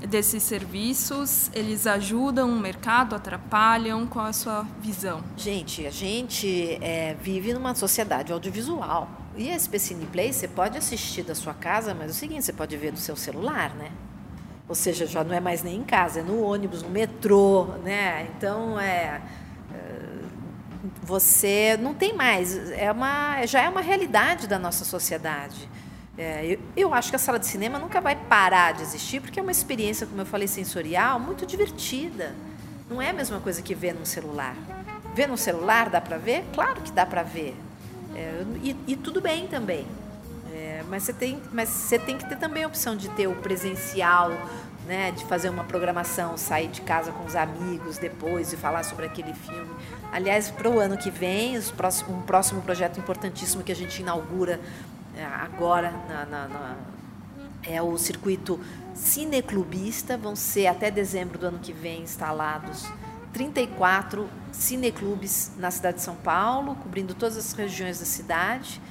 desses 0.07 0.43
serviços? 0.43 1.49
Eles 1.51 1.87
ajudam 1.87 2.51
o 2.51 2.59
mercado, 2.59 3.15
atrapalham? 3.15 4.05
Qual 4.05 4.27
a 4.27 4.33
sua 4.33 4.67
visão? 4.79 5.23
Gente, 5.35 5.87
a 5.87 5.91
gente 5.91 6.77
é, 6.79 7.15
vive 7.19 7.55
numa 7.55 7.73
sociedade 7.73 8.31
audiovisual. 8.31 9.09
E 9.35 9.49
a 9.49 9.57
Cine 9.57 10.05
Play 10.05 10.31
você 10.31 10.47
pode 10.47 10.77
assistir 10.77 11.23
da 11.23 11.33
sua 11.33 11.55
casa, 11.55 11.95
mas 11.95 12.09
é 12.09 12.11
o 12.11 12.13
seguinte, 12.13 12.45
você 12.45 12.53
pode 12.53 12.77
ver 12.77 12.91
do 12.91 12.99
seu 12.99 13.15
celular, 13.15 13.73
né? 13.73 13.89
Ou 14.71 14.75
seja, 14.75 15.05
já 15.05 15.21
não 15.21 15.36
é 15.36 15.41
mais 15.41 15.62
nem 15.62 15.79
em 15.79 15.84
casa, 15.84 16.21
é 16.21 16.23
no 16.23 16.41
ônibus, 16.41 16.81
no 16.81 16.89
metrô, 16.89 17.65
né? 17.84 18.25
Então 18.38 18.79
é, 18.79 19.21
é 19.73 20.01
você 21.03 21.77
não 21.81 21.93
tem 21.93 22.13
mais, 22.13 22.71
é 22.71 22.89
uma, 22.89 23.45
já 23.45 23.62
é 23.62 23.67
uma 23.67 23.81
realidade 23.81 24.47
da 24.47 24.57
nossa 24.57 24.86
sociedade. 24.86 25.67
É, 26.17 26.53
eu, 26.53 26.60
eu, 26.77 26.93
acho 26.93 27.10
que 27.10 27.17
a 27.17 27.19
sala 27.19 27.38
de 27.38 27.47
cinema 27.47 27.77
nunca 27.77 27.99
vai 27.99 28.15
parar 28.15 28.71
de 28.71 28.81
existir, 28.84 29.19
porque 29.19 29.41
é 29.41 29.43
uma 29.43 29.51
experiência, 29.51 30.07
como 30.07 30.21
eu 30.21 30.25
falei, 30.25 30.47
sensorial, 30.47 31.19
muito 31.19 31.45
divertida. 31.45 32.34
Não 32.89 33.01
é 33.01 33.10
a 33.10 33.13
mesma 33.13 33.41
coisa 33.41 33.62
que 33.62 33.75
ver 33.75 33.93
no 33.93 34.05
celular. 34.05 34.55
Ver 35.13 35.27
no 35.27 35.36
celular 35.36 35.89
dá 35.89 35.99
para 35.99 36.17
ver? 36.17 36.45
Claro 36.53 36.79
que 36.79 36.93
dá 36.93 37.05
para 37.05 37.23
ver. 37.23 37.57
É, 38.15 38.45
e, 38.63 38.77
e, 38.88 38.95
tudo 38.95 39.19
bem 39.19 39.47
também. 39.47 39.86
Mas, 40.91 41.04
você 41.04 41.13
tem, 41.13 41.41
mas 41.54 41.69
você 41.69 41.97
tem 41.97 42.17
que 42.17 42.27
ter 42.27 42.36
também 42.36 42.65
a 42.65 42.67
opção 42.67 42.97
de 42.97 43.08
ter 43.12 43.25
o 43.25 43.36
presencial, 43.36 44.30
né, 44.86 45.12
de 45.12 45.23
fazer 45.23 45.47
uma 45.47 45.63
programação, 45.63 46.36
sair 46.36 46.67
de 46.67 46.82
casa 46.82 47.13
com 47.13 47.23
os 47.23 47.34
amigos 47.34 47.97
depois 47.97 48.51
e 48.51 48.58
falar 48.58 48.84
sobre 48.84 49.06
aquele 49.06 49.34
filme. 49.34 49.73
Aliás, 50.12 50.51
para 50.51 50.69
o 50.69 50.82
ano 50.82 50.97
que 50.97 51.10
vem, 51.10 51.58
um 51.58 52.21
próximo 52.23 52.62
projeto 52.62 52.99
importantíssimo 52.99 53.63
que 53.63 53.71
a 53.71 53.75
gente 53.75 54.01
inaugura 54.01 54.60
é, 55.15 55.23
agora 55.23 55.91
na, 56.10 56.25
na, 56.25 56.47
na, 56.49 56.75
é 57.63 57.82
o 57.82 57.97
circuito 57.97 58.60
cineclubista. 58.93 60.17
Vão 60.17 60.36
ser 60.36 60.67
até 60.67 60.91
dezembro 60.91 61.39
do 61.39 61.45
ano 61.45 61.60
que 61.60 61.71
vem 61.71 62.01
instalados 62.01 62.86
34 63.32 64.30
cineclubes 64.51 65.54
na 65.58 65.71
cidade 65.71 65.99
de 65.99 66.04
São 66.04 66.15
Paulo, 66.15 66.75
cobrindo 66.75 67.13
todas 67.13 67.38
as 67.38 67.54
regiões 67.54 67.97
da 67.99 68.06
cidade 68.06 68.82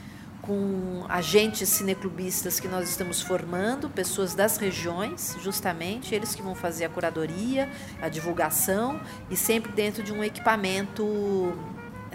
com 0.51 1.05
agentes 1.09 1.69
cineclubistas 1.69 2.59
que 2.59 2.67
nós 2.67 2.89
estamos 2.91 3.23
formando, 3.23 3.89
pessoas 3.89 4.35
das 4.35 4.57
regiões, 4.57 5.37
justamente, 5.41 6.13
eles 6.13 6.35
que 6.35 6.43
vão 6.43 6.57
fazer 6.57 6.87
a 6.87 6.89
curadoria, 6.89 7.71
a 8.03 8.09
divulgação 8.09 9.01
e 9.31 9.37
sempre 9.37 9.71
dentro 9.71 10.03
de 10.03 10.13
um 10.13 10.25
equipamento 10.25 11.57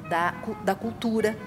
da, 0.10 0.32
da 0.66 0.76
cultura 0.76 1.38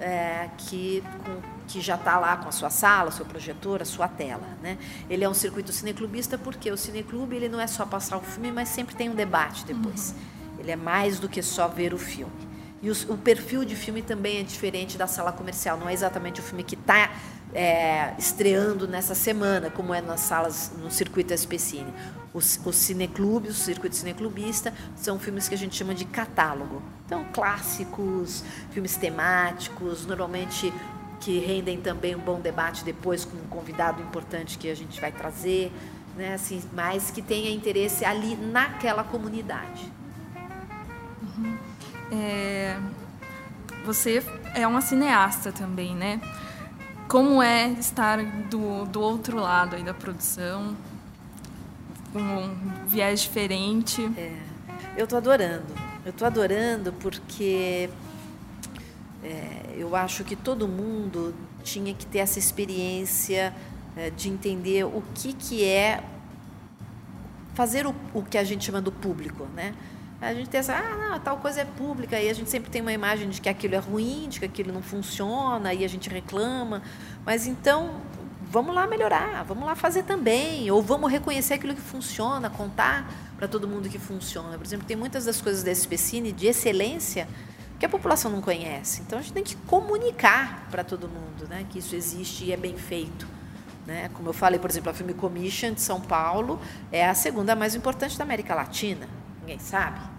é, 0.00 0.48
que, 0.58 1.00
com, 1.24 1.40
que 1.68 1.80
já 1.80 1.94
está 1.94 2.18
lá 2.18 2.36
com 2.36 2.48
a 2.48 2.52
sua 2.52 2.70
sala, 2.70 3.12
seu 3.12 3.24
projetor, 3.24 3.80
a 3.80 3.84
sua 3.84 4.08
tela. 4.08 4.48
Né? 4.60 4.78
Ele 5.08 5.22
é 5.22 5.28
um 5.28 5.34
circuito 5.34 5.72
cineclubista 5.72 6.36
porque 6.36 6.72
o 6.72 6.76
cineclube 6.76 7.36
ele 7.36 7.48
não 7.48 7.60
é 7.60 7.68
só 7.68 7.86
passar 7.86 8.16
o 8.16 8.20
filme, 8.20 8.50
mas 8.50 8.68
sempre 8.68 8.96
tem 8.96 9.08
um 9.08 9.14
debate 9.14 9.64
depois. 9.64 10.10
Uhum. 10.10 10.58
Ele 10.58 10.72
é 10.72 10.76
mais 10.76 11.20
do 11.20 11.28
que 11.28 11.40
só 11.40 11.68
ver 11.68 11.94
o 11.94 11.98
filme. 11.98 12.51
E 12.82 12.90
o, 12.90 12.94
o, 13.10 13.16
perfil 13.16 13.64
de 13.64 13.76
filme 13.76 14.02
também 14.02 14.40
é 14.40 14.42
diferente 14.42 14.98
da 14.98 15.06
sala 15.06 15.30
comercial. 15.30 15.78
Não 15.78 15.88
é 15.88 15.92
exatamente 15.92 16.40
o 16.40 16.42
filme 16.42 16.64
que 16.64 16.74
está 16.74 17.12
é, 17.54 18.12
estreando 18.18 18.88
nessa 18.88 19.14
semana, 19.14 19.70
como 19.70 19.94
é 19.94 20.00
nas 20.00 20.20
salas 20.20 20.72
no 20.76 20.90
circuito 20.90 21.32
SPCine. 21.32 21.94
Os, 22.34 22.58
os 22.64 22.74
cineclubes, 22.74 23.52
o 23.52 23.62
circuito 23.62 23.94
cineclubista, 23.94 24.74
são 24.96 25.18
filmes 25.18 25.48
que 25.48 25.54
a 25.54 25.58
gente 25.58 25.76
chama 25.76 25.94
de 25.94 26.04
catálogo. 26.04 26.82
Então, 27.06 27.24
clássicos, 27.32 28.42
filmes 28.72 28.96
temáticos, 28.96 30.04
normalmente 30.04 30.72
que 31.20 31.38
rendem 31.38 31.80
também 31.80 32.16
um 32.16 32.18
bom 32.18 32.40
debate 32.40 32.84
depois 32.84 33.24
com 33.24 33.36
um 33.36 33.46
convidado 33.48 34.02
importante 34.02 34.58
que 34.58 34.68
a 34.68 34.74
gente 34.74 35.00
vai 35.00 35.12
trazer, 35.12 35.70
né? 36.16 36.34
assim, 36.34 36.60
mas 36.72 37.12
que 37.12 37.22
tenha 37.22 37.48
interesse 37.48 38.04
ali 38.04 38.34
naquela 38.34 39.04
comunidade. 39.04 40.01
É, 42.12 42.78
você 43.86 44.22
é 44.54 44.66
uma 44.66 44.82
cineasta 44.82 45.50
também, 45.50 45.96
né? 45.96 46.20
Como 47.08 47.42
é 47.42 47.70
estar 47.70 48.22
do, 48.50 48.84
do 48.84 49.00
outro 49.00 49.38
lado 49.38 49.76
aí 49.76 49.82
da 49.82 49.94
produção, 49.94 50.76
com 52.12 52.20
um 52.20 52.86
viés 52.86 53.22
diferente? 53.22 54.04
É, 54.16 54.38
eu 54.96 55.04
estou 55.04 55.16
adorando. 55.16 55.74
Eu 56.04 56.10
estou 56.10 56.26
adorando 56.26 56.92
porque 56.92 57.88
é, 59.22 59.74
eu 59.76 59.96
acho 59.96 60.22
que 60.22 60.36
todo 60.36 60.68
mundo 60.68 61.34
tinha 61.62 61.94
que 61.94 62.04
ter 62.04 62.18
essa 62.18 62.38
experiência 62.38 63.54
é, 63.96 64.10
de 64.10 64.28
entender 64.28 64.84
o 64.84 65.02
que, 65.14 65.32
que 65.32 65.64
é 65.64 66.02
fazer 67.54 67.86
o, 67.86 67.94
o 68.12 68.22
que 68.22 68.36
a 68.36 68.44
gente 68.44 68.64
chama 68.64 68.80
do 68.80 68.92
público, 68.92 69.46
né? 69.54 69.74
A 70.22 70.32
gente 70.32 70.48
tem 70.48 70.60
essa, 70.60 70.74
ah, 70.76 71.10
não, 71.10 71.18
tal 71.18 71.38
coisa 71.38 71.62
é 71.62 71.64
pública, 71.64 72.18
e 72.18 72.30
a 72.30 72.32
gente 72.32 72.48
sempre 72.48 72.70
tem 72.70 72.80
uma 72.80 72.92
imagem 72.92 73.28
de 73.28 73.40
que 73.40 73.48
aquilo 73.48 73.74
é 73.74 73.78
ruim, 73.78 74.28
de 74.28 74.38
que 74.38 74.46
aquilo 74.46 74.72
não 74.72 74.80
funciona, 74.80 75.74
e 75.74 75.84
a 75.84 75.88
gente 75.88 76.08
reclama. 76.08 76.80
Mas 77.26 77.48
então, 77.48 78.00
vamos 78.48 78.72
lá 78.72 78.86
melhorar, 78.86 79.42
vamos 79.42 79.64
lá 79.64 79.74
fazer 79.74 80.04
também, 80.04 80.70
ou 80.70 80.80
vamos 80.80 81.10
reconhecer 81.10 81.54
aquilo 81.54 81.74
que 81.74 81.80
funciona, 81.80 82.48
contar 82.48 83.12
para 83.36 83.48
todo 83.48 83.66
mundo 83.66 83.88
que 83.88 83.98
funciona. 83.98 84.56
Por 84.56 84.64
exemplo, 84.64 84.86
tem 84.86 84.96
muitas 84.96 85.24
das 85.24 85.40
coisas 85.40 85.64
da 85.64 85.72
SPCine 85.72 86.30
de 86.30 86.46
excelência 86.46 87.26
que 87.80 87.84
a 87.84 87.88
população 87.88 88.30
não 88.30 88.40
conhece. 88.40 89.02
Então 89.02 89.18
a 89.18 89.22
gente 89.22 89.32
tem 89.32 89.42
que 89.42 89.56
comunicar 89.56 90.68
para 90.70 90.84
todo 90.84 91.08
mundo 91.08 91.48
né, 91.48 91.66
que 91.68 91.80
isso 91.80 91.96
existe 91.96 92.44
e 92.44 92.52
é 92.52 92.56
bem 92.56 92.76
feito. 92.76 93.26
Né? 93.84 94.08
Como 94.14 94.28
eu 94.28 94.32
falei, 94.32 94.60
por 94.60 94.70
exemplo, 94.70 94.90
a 94.90 94.94
Film 94.94 95.10
Commission 95.14 95.72
de 95.72 95.80
São 95.80 96.00
Paulo 96.00 96.60
é 96.92 97.04
a 97.04 97.12
segunda 97.12 97.56
mais 97.56 97.74
importante 97.74 98.16
da 98.16 98.22
América 98.22 98.54
Latina. 98.54 99.08
Ninguém 99.40 99.58
sabe. 99.58 100.11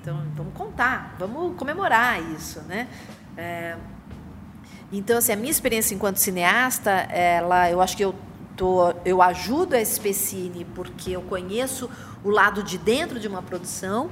Então 0.00 0.22
vamos 0.34 0.54
contar, 0.54 1.14
vamos 1.18 1.56
comemorar 1.56 2.20
isso. 2.32 2.60
Né? 2.62 2.88
É, 3.36 3.76
então, 4.92 5.18
assim, 5.18 5.32
a 5.32 5.36
minha 5.36 5.50
experiência 5.50 5.94
enquanto 5.94 6.18
cineasta, 6.18 6.90
ela, 6.90 7.70
eu 7.70 7.80
acho 7.80 7.96
que 7.96 8.04
eu 8.04 8.14
tô, 8.56 8.94
eu 9.04 9.20
ajudo 9.20 9.74
a 9.74 9.80
SPCine 9.80 10.64
porque 10.74 11.10
eu 11.12 11.22
conheço 11.22 11.90
o 12.22 12.30
lado 12.30 12.62
de 12.62 12.78
dentro 12.78 13.18
de 13.18 13.26
uma 13.26 13.42
produção, 13.42 14.10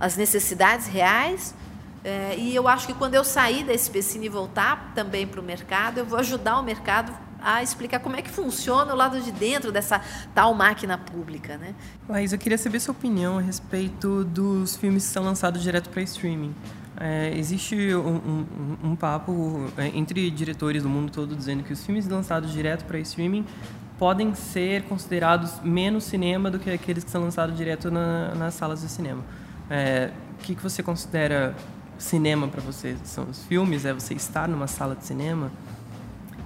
as 0.00 0.16
necessidades 0.16 0.86
reais, 0.86 1.54
é, 2.02 2.34
e 2.36 2.54
eu 2.54 2.68
acho 2.68 2.86
que 2.86 2.94
quando 2.94 3.14
eu 3.14 3.24
sair 3.24 3.64
da 3.64 3.72
SPCine 3.72 4.26
e 4.26 4.28
voltar 4.28 4.92
também 4.94 5.26
para 5.26 5.40
o 5.40 5.42
mercado, 5.42 5.98
eu 5.98 6.04
vou 6.04 6.18
ajudar 6.18 6.58
o 6.58 6.62
mercado 6.62 7.12
a 7.44 7.62
explicar 7.62 8.00
como 8.00 8.16
é 8.16 8.22
que 8.22 8.30
funciona 8.30 8.92
o 8.92 8.96
lado 8.96 9.20
de 9.20 9.30
dentro 9.30 9.70
dessa 9.70 10.00
tal 10.34 10.54
máquina 10.54 10.96
pública. 10.96 11.58
Né? 11.58 11.74
Laís, 12.08 12.32
eu 12.32 12.38
queria 12.38 12.56
saber 12.56 12.80
sua 12.80 12.92
opinião 12.92 13.38
a 13.38 13.40
respeito 13.40 14.24
dos 14.24 14.76
filmes 14.76 15.06
que 15.06 15.12
são 15.12 15.22
lançados 15.22 15.62
direto 15.62 15.90
para 15.90 16.00
streaming. 16.02 16.54
É, 16.98 17.36
existe 17.36 17.76
um, 17.94 18.16
um, 18.16 18.90
um 18.90 18.96
papo 18.96 19.66
é, 19.76 19.88
entre 19.88 20.30
diretores 20.30 20.84
do 20.84 20.88
mundo 20.88 21.10
todo 21.10 21.34
dizendo 21.34 21.64
que 21.64 21.72
os 21.72 21.84
filmes 21.84 22.08
lançados 22.08 22.52
direto 22.52 22.84
para 22.84 22.98
streaming 23.00 23.44
podem 23.98 24.34
ser 24.34 24.84
considerados 24.84 25.60
menos 25.60 26.04
cinema 26.04 26.50
do 26.50 26.58
que 26.58 26.70
aqueles 26.70 27.04
que 27.04 27.10
são 27.10 27.22
lançados 27.22 27.56
direto 27.56 27.90
na, 27.90 28.34
nas 28.34 28.54
salas 28.54 28.80
de 28.80 28.88
cinema. 28.88 29.22
É, 29.68 30.10
o 30.38 30.42
que, 30.42 30.54
que 30.54 30.62
você 30.62 30.82
considera 30.82 31.54
cinema 31.98 32.48
para 32.48 32.60
você? 32.60 32.96
São 33.04 33.24
os 33.24 33.44
filmes? 33.44 33.84
É 33.84 33.92
você 33.92 34.14
estar 34.14 34.48
numa 34.48 34.66
sala 34.66 34.94
de 34.94 35.04
cinema? 35.04 35.50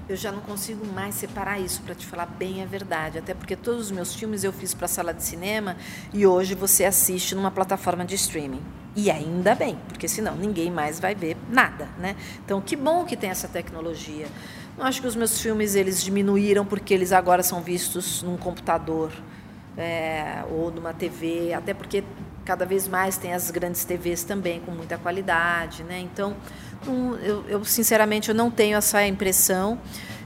Eu 0.08 0.16
já 0.16 0.32
não 0.32 0.40
consigo 0.40 0.86
mais 0.86 1.14
separar 1.14 1.60
isso, 1.60 1.82
para 1.82 1.94
te 1.94 2.06
falar 2.06 2.24
bem 2.24 2.62
a 2.62 2.66
verdade. 2.66 3.18
Até 3.18 3.34
porque 3.34 3.54
todos 3.54 3.86
os 3.86 3.90
meus 3.90 4.14
filmes 4.14 4.42
eu 4.42 4.52
fiz 4.52 4.72
para 4.72 4.86
a 4.86 4.88
sala 4.88 5.12
de 5.12 5.22
cinema 5.22 5.76
e 6.14 6.26
hoje 6.26 6.54
você 6.54 6.86
assiste 6.86 7.34
numa 7.34 7.50
plataforma 7.50 8.06
de 8.06 8.14
streaming. 8.14 8.62
E 8.96 9.10
ainda 9.10 9.54
bem, 9.54 9.78
porque 9.86 10.08
senão 10.08 10.34
ninguém 10.34 10.70
mais 10.70 10.98
vai 10.98 11.14
ver 11.14 11.36
nada, 11.50 11.88
né? 11.98 12.16
Então, 12.42 12.58
que 12.60 12.74
bom 12.74 13.04
que 13.04 13.16
tem 13.16 13.28
essa 13.28 13.46
tecnologia. 13.46 14.26
Não 14.78 14.86
acho 14.86 15.02
que 15.02 15.06
os 15.06 15.14
meus 15.14 15.40
filmes 15.40 15.74
eles 15.74 16.02
diminuíram 16.02 16.64
porque 16.64 16.94
eles 16.94 17.12
agora 17.12 17.42
são 17.42 17.60
vistos 17.60 18.22
num 18.22 18.38
computador 18.38 19.12
é, 19.76 20.42
ou 20.50 20.70
numa 20.70 20.94
TV, 20.94 21.52
até 21.52 21.74
porque 21.74 22.02
cada 22.48 22.64
vez 22.64 22.88
mais 22.88 23.18
tem 23.18 23.34
as 23.34 23.50
grandes 23.50 23.84
TVs 23.84 24.24
também 24.24 24.58
com 24.60 24.70
muita 24.70 24.96
qualidade, 24.96 25.82
né? 25.82 25.98
Então, 25.98 26.34
eu, 27.22 27.44
eu 27.46 27.62
sinceramente 27.62 28.30
eu 28.30 28.34
não 28.34 28.50
tenho 28.50 28.78
essa 28.78 29.06
impressão. 29.06 29.78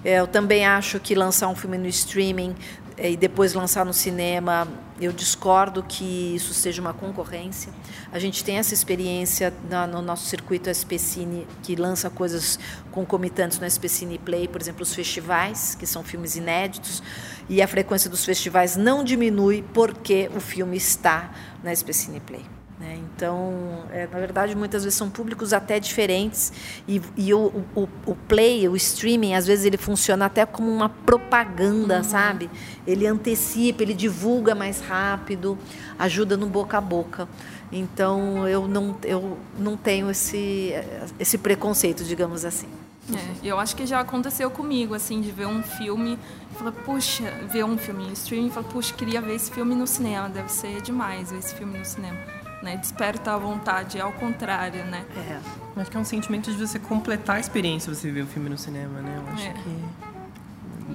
É, 0.05 0.21
eu 0.21 0.29
também 0.29 0.65
acho 0.65 1.01
que 1.01 1.17
lançar 1.17 1.49
um 1.49 1.57
filme 1.57 1.77
no 1.77 1.89
streaming 1.89 2.55
e 2.99 3.17
depois 3.17 3.55
lançar 3.55 3.85
no 3.85 3.93
cinema, 3.93 4.69
eu 5.01 5.13
discordo 5.13 5.83
que 5.83 6.35
isso 6.35 6.53
seja 6.53 6.81
uma 6.81 6.93
concorrência. 6.93 7.73
A 8.13 8.19
gente 8.19 8.45
tem 8.45 8.59
essa 8.59 8.75
experiência 8.75 9.53
no 9.91 10.03
nosso 10.03 10.27
circuito 10.27 10.71
SPCine, 10.71 11.47
que 11.63 11.75
lança 11.75 12.11
coisas 12.11 12.59
concomitantes 12.91 13.59
no 13.59 13.67
SPCine 13.67 14.19
Play, 14.19 14.47
por 14.47 14.61
exemplo, 14.61 14.83
os 14.83 14.95
festivais, 14.95 15.75
que 15.75 15.87
são 15.87 16.05
filmes 16.05 16.37
inéditos, 16.37 17.03
e 17.49 17.61
a 17.63 17.69
frequência 17.69 18.09
dos 18.09 18.25
festivais 18.25 18.77
não 18.77 19.03
diminui 19.03 19.65
porque 19.75 20.31
o 20.35 20.41
filme 20.41 20.77
está 20.77 21.33
na 21.63 21.73
SPCine 21.73 22.21
Play. 22.21 22.62
Né? 22.83 22.99
Então, 23.15 23.85
é, 23.93 24.09
na 24.13 24.19
verdade, 24.19 24.57
muitas 24.57 24.83
vezes 24.83 24.99
são 24.99 25.09
públicos 25.09 25.53
até 25.53 25.79
diferentes 25.79 26.53
e, 26.89 27.01
e 27.17 27.33
o, 27.33 27.65
o, 27.77 27.89
o, 28.05 28.17
play, 28.27 28.69
o 28.69 28.75
streaming, 28.75 29.35
às 29.35 29.47
vezes 29.47 29.65
ele 29.65 29.77
funciona 29.77 30.27
até 30.27 30.45
como 30.45 30.69
uma 30.69 30.89
propaganda, 30.89 31.99
uhum. 31.99 32.03
sabe? 32.03 32.51
Ele 32.85 33.07
antecipa, 33.07 33.85
ele 33.85 33.95
divulga 33.95 34.53
mais 34.53 34.81
rápido, 34.81 35.57
ajuda 35.97 36.37
no 36.37 36.49
boca 36.49 36.77
a 36.79 36.81
boca. 36.81 37.29
Então, 37.71 38.49
eu 38.49 38.67
não, 38.67 38.97
eu 39.05 39.39
não 39.57 39.77
tenho 39.77 40.11
esse, 40.11 40.73
esse 41.21 41.39
preconceito, 41.39 42.03
digamos 42.03 42.45
assim. 42.45 42.69
É, 43.15 43.47
eu 43.47 43.61
acho 43.61 43.77
que 43.77 43.87
já 43.87 44.01
aconteceu 44.01 44.51
comigo, 44.51 44.93
assim, 44.93 45.21
de 45.21 45.31
ver 45.31 45.47
um 45.47 45.63
filme 45.63 46.19
e 46.51 46.55
falar, 46.57 46.73
puxa, 46.73 47.31
ver 47.49 47.65
um 47.65 47.79
filme 47.79 48.09
em 48.09 48.13
streaming 48.13 48.49
e 48.49 48.51
falar, 48.51 48.67
puxa, 48.67 48.93
queria 48.93 49.21
ver 49.21 49.37
esse 49.37 49.53
filme 49.53 49.73
no 49.73 49.87
cinema, 49.87 50.29
deve 50.29 50.51
ser 50.51 50.81
demais 50.83 51.31
ver 51.31 51.39
esse 51.39 51.55
filme 51.55 51.79
no 51.79 51.85
cinema 51.85 52.42
né? 52.63 52.77
Desperta 52.77 53.33
a 53.33 53.39
vontade, 53.39 54.01
ao 54.01 54.13
contrário, 54.13 54.85
né? 54.85 55.05
É. 55.17 55.81
Acho 55.81 55.91
que 55.91 55.97
é 55.97 56.01
um 56.01 56.05
sentimento 56.05 56.53
de 56.53 56.59
você 56.59 56.79
completar 56.79 57.37
a 57.37 57.41
experiência 57.41 57.93
você 57.93 58.11
ver 58.11 58.23
o 58.23 58.27
filme 58.27 58.49
no 58.49 58.59
cinema, 58.59 59.01
né? 59.01 59.17
Eu 59.19 59.33
acho 59.33 59.49
é. 59.49 59.53
que 59.53 60.13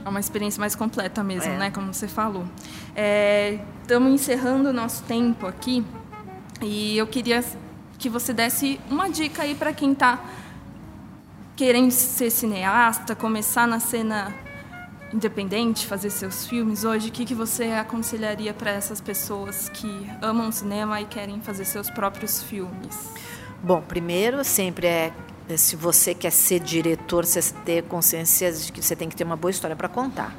é 0.05 0.09
uma 0.09 0.19
experiência 0.19 0.59
mais 0.59 0.75
completa 0.75 1.23
mesmo, 1.23 1.51
é. 1.51 1.57
né? 1.57 1.71
Como 1.71 1.93
você 1.93 2.07
falou. 2.07 2.45
Estamos 3.81 4.09
é, 4.09 4.13
encerrando 4.13 4.69
o 4.69 4.73
nosso 4.73 5.03
tempo 5.03 5.45
aqui 5.45 5.85
e 6.61 6.97
eu 6.97 7.07
queria 7.07 7.43
que 7.99 8.09
você 8.09 8.33
desse 8.33 8.79
uma 8.89 9.09
dica 9.09 9.43
aí 9.43 9.55
para 9.55 9.73
quem 9.73 9.91
está 9.91 10.19
querendo 11.55 11.91
ser 11.91 12.29
cineasta, 12.29 13.15
começar 13.15 13.67
na 13.67 13.79
cena 13.79 14.33
independente, 15.13 15.85
fazer 15.85 16.09
seus 16.09 16.45
filmes 16.45 16.83
hoje, 16.83 17.09
o 17.09 17.11
que, 17.11 17.25
que 17.25 17.35
você 17.35 17.65
aconselharia 17.65 18.53
para 18.53 18.71
essas 18.71 18.99
pessoas 18.99 19.69
que 19.69 20.09
amam 20.21 20.51
cinema 20.51 20.99
e 21.01 21.05
querem 21.05 21.39
fazer 21.41 21.65
seus 21.65 21.89
próprios 21.89 22.43
filmes? 22.43 23.13
Bom, 23.63 23.81
primeiro, 23.81 24.43
sempre 24.43 24.87
é, 24.87 25.13
é 25.49 25.57
se 25.57 25.75
você 25.75 26.13
quer 26.13 26.31
ser 26.31 26.59
diretor, 26.59 27.25
você 27.25 27.41
ter 27.65 27.83
consciência 27.83 28.51
de 28.51 28.71
que 28.71 28.81
você 28.81 28.95
tem 28.95 29.09
que 29.09 29.15
ter 29.15 29.23
uma 29.23 29.37
boa 29.37 29.51
história 29.51 29.75
para 29.75 29.87
contar. 29.87 30.35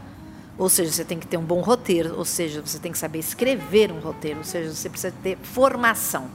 Ou 0.56 0.68
seja, 0.68 0.90
você 0.90 1.04
tem 1.04 1.18
que 1.18 1.26
ter 1.26 1.36
um 1.36 1.44
bom 1.44 1.60
roteiro, 1.60 2.16
ou 2.16 2.24
seja, 2.24 2.60
você 2.60 2.78
tem 2.78 2.90
que 2.90 2.98
saber 2.98 3.20
escrever 3.20 3.92
um 3.92 4.00
roteiro, 4.00 4.38
ou 4.38 4.44
seja, 4.44 4.74
você 4.74 4.88
precisa 4.88 5.14
ter 5.22 5.38
formação. 5.40 6.28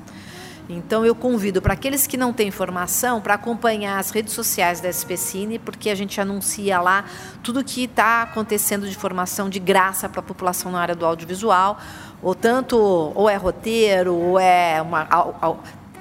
Então 0.70 1.06
eu 1.06 1.14
convido 1.14 1.62
para 1.62 1.74
aqueles 1.74 2.08
que 2.08 2.16
não 2.16 2.32
têm 2.32 2.50
formação 2.50 3.20
para 3.20 3.34
acompanhar 3.34 4.00
as 4.00 4.12
redes 4.12 4.34
sociais 4.34 4.80
da 4.80 4.90
SPCine, 4.90 5.60
porque 5.60 5.90
a 5.90 5.96
gente 5.96 6.22
anuncia 6.22 6.80
lá 6.80 7.06
tudo 7.44 7.64
que 7.64 7.84
está 7.84 8.24
acontecendo 8.24 8.88
de 8.88 8.96
formação 8.96 9.50
de 9.50 9.60
graça 9.60 10.08
para 10.08 10.22
a 10.22 10.24
população 10.24 10.72
na 10.72 10.80
área 10.80 10.96
do 10.96 11.06
audiovisual, 11.06 11.78
ou 12.22 12.34
tanto 12.34 12.78
ou 12.78 13.30
é 13.30 13.36
roteiro, 13.36 14.16
ou 14.16 14.40
é 14.40 14.82
uma 14.82 15.02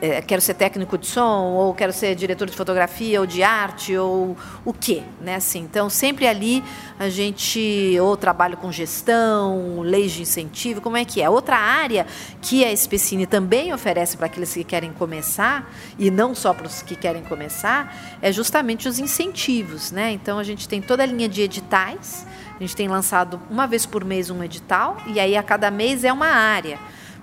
é, 0.02 0.20
quero 0.20 0.42
ser 0.42 0.54
técnico 0.54 0.98
de 0.98 1.06
som, 1.06 1.52
ou 1.52 1.72
quero 1.72 1.92
ser 1.92 2.16
diretor 2.16 2.50
de 2.50 2.56
fotografia, 2.56 3.20
ou 3.20 3.26
de 3.26 3.40
arte, 3.40 3.96
ou 3.96 4.36
o 4.64 4.72
quê, 4.72 5.04
né? 5.20 5.36
Assim, 5.36 5.60
então, 5.60 5.88
sempre 5.88 6.26
ali 6.26 6.62
a 6.98 7.08
gente 7.08 7.96
ou 8.00 8.16
trabalho 8.16 8.56
com 8.56 8.72
gestão, 8.72 9.80
leis 9.80 10.10
de 10.10 10.22
incentivo, 10.22 10.80
como 10.80 10.96
é 10.96 11.04
que 11.04 11.22
é? 11.22 11.30
Outra 11.30 11.56
área 11.56 12.04
que 12.40 12.64
a 12.64 12.72
Especine 12.72 13.26
também 13.26 13.72
oferece 13.72 14.16
para 14.16 14.26
aqueles 14.26 14.52
que 14.52 14.64
querem 14.64 14.92
começar, 14.92 15.72
e 15.96 16.10
não 16.10 16.34
só 16.34 16.52
para 16.52 16.66
os 16.66 16.82
que 16.82 16.96
querem 16.96 17.22
começar, 17.22 17.96
é 18.20 18.32
justamente 18.32 18.88
os 18.88 18.98
incentivos, 18.98 19.92
né? 19.92 20.10
Então, 20.10 20.36
a 20.36 20.42
gente 20.42 20.68
tem 20.68 20.82
toda 20.82 21.04
a 21.04 21.06
linha 21.06 21.28
de 21.28 21.42
editais, 21.42 22.26
a 22.56 22.58
gente 22.58 22.74
tem 22.74 22.88
lançado 22.88 23.40
uma 23.48 23.68
vez 23.68 23.86
por 23.86 24.04
mês 24.04 24.30
um 24.30 24.42
edital, 24.42 24.96
e 25.06 25.20
aí 25.20 25.36
a 25.36 25.44
cada 25.44 25.70
mês 25.70 26.02
é 26.02 26.12
uma 26.12 26.26
área. 26.26 26.76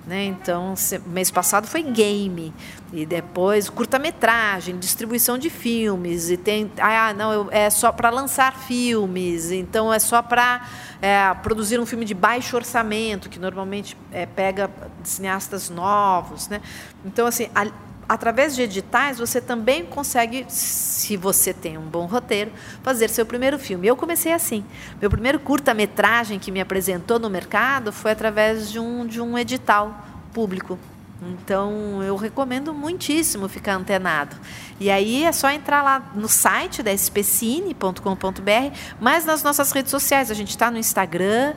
Né? 0.10 0.26
Então, 0.26 0.74
mês 1.06 1.30
passado 1.30 1.68
foi 1.68 1.84
game, 1.84 2.52
e 2.92 3.06
depois 3.06 3.70
curta-metragem, 3.70 4.76
distribuição 4.80 5.38
de 5.38 5.52
filmes, 5.52 6.32
e 6.32 6.36
tem. 6.36 6.72
Ah, 6.80 7.14
não, 7.14 7.48
é 7.52 7.70
só 7.70 7.92
para 7.92 8.10
lançar 8.10 8.58
filmes, 8.58 9.52
então 9.52 9.94
é 9.94 10.00
só 10.00 10.24
para 10.24 10.68
é, 11.00 11.32
produzir 11.44 11.80
um 11.80 11.86
filme 11.86 12.06
de 12.06 12.16
baixo 12.16 12.56
orçamento, 12.56 13.30
que 13.30 13.38
normalmente 13.38 13.96
é, 14.12 14.26
pega 14.26 14.72
cineastas 15.04 15.70
novos. 15.70 16.48
Né? 16.48 16.60
Então, 17.06 17.28
assim, 17.28 17.48
a, 17.54 17.68
através 18.10 18.56
de 18.56 18.64
editais, 18.64 19.20
você 19.20 19.40
também 19.40 19.86
consegue, 19.86 20.44
se 20.50 21.16
você 21.16 21.54
tem 21.54 21.78
um 21.78 21.86
bom 21.86 22.08
roteiro, 22.08 22.52
fazer 22.82 23.08
seu 23.08 23.24
primeiro 23.24 23.60
filme. 23.60 23.88
Eu 23.88 23.96
comecei 23.96 24.34
assim. 24.34 24.66
Meu 25.00 25.12
primeiro 25.12 25.40
curta-metragem 25.40 26.40
que 26.40 26.52
me 26.52 26.60
apresentou 26.60 27.20
no 27.20 27.30
mercado 27.30 27.94
foi 27.94 28.10
através 28.10 28.72
de 28.72 28.80
um, 28.80 29.06
de 29.06 29.22
um 29.22 29.38
edital 29.38 30.04
público. 30.34 30.80
Então, 31.22 32.02
eu 32.02 32.16
recomendo 32.16 32.74
muitíssimo 32.74 33.50
ficar 33.50 33.76
antenado. 33.76 34.38
E 34.80 34.90
aí 34.90 35.26
é 35.26 35.32
só 35.34 35.50
entrar 35.50 35.84
lá 35.84 36.12
no 36.16 36.30
site 36.30 36.82
da 36.82 36.94
spcine.com.br, 36.94 38.78
mas 39.02 39.26
nas 39.26 39.44
nossas 39.44 39.72
redes 39.74 39.92
sociais. 39.92 40.32
A 40.32 40.34
gente 40.34 40.52
está 40.52 40.72
no 40.72 40.78
Instagram, 40.78 41.56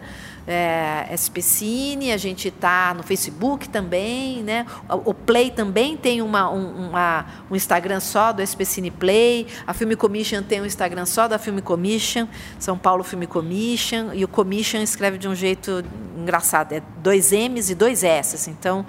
é, 0.48 1.07
SPCine, 1.16 2.11
a 2.11 2.16
gente 2.16 2.48
está 2.48 2.92
no 2.92 3.05
Facebook 3.05 3.68
também. 3.68 4.42
Né? 4.42 4.66
O, 4.88 5.14
Play 5.14 5.53
também 5.53 5.96
tem 5.96 6.20
uma, 6.22 6.51
um, 6.51 6.88
uma, 6.88 7.27
um 7.48 7.55
Instagram 7.55 8.01
só 8.01 8.33
do 8.33 8.42
SPCine 8.42 8.90
Play. 8.90 9.46
A 9.64 9.72
Film 9.72 9.92
Commission 9.92 10.42
tem 10.42 10.61
um 10.61 10.66
Instagram 10.66 11.07
só 11.07 11.29
da 11.29 11.38
Film 11.38 11.61
Commission, 11.61 12.27
São 12.59 12.77
Paulo 12.77 13.05
Film 13.05 13.22
Commission. 13.27 14.12
E 14.12 14.25
o 14.25 14.29
Commission 14.29 14.81
escreve 14.81 15.18
de 15.18 15.29
um 15.29 15.37
jeito 15.37 15.85
engraçado, 16.18 16.72
é 16.72 16.83
dois 16.98 17.33
M's 17.33 17.70
e 17.70 17.77
dois 17.77 18.03
S. 18.03 18.51
Então. 18.51 18.85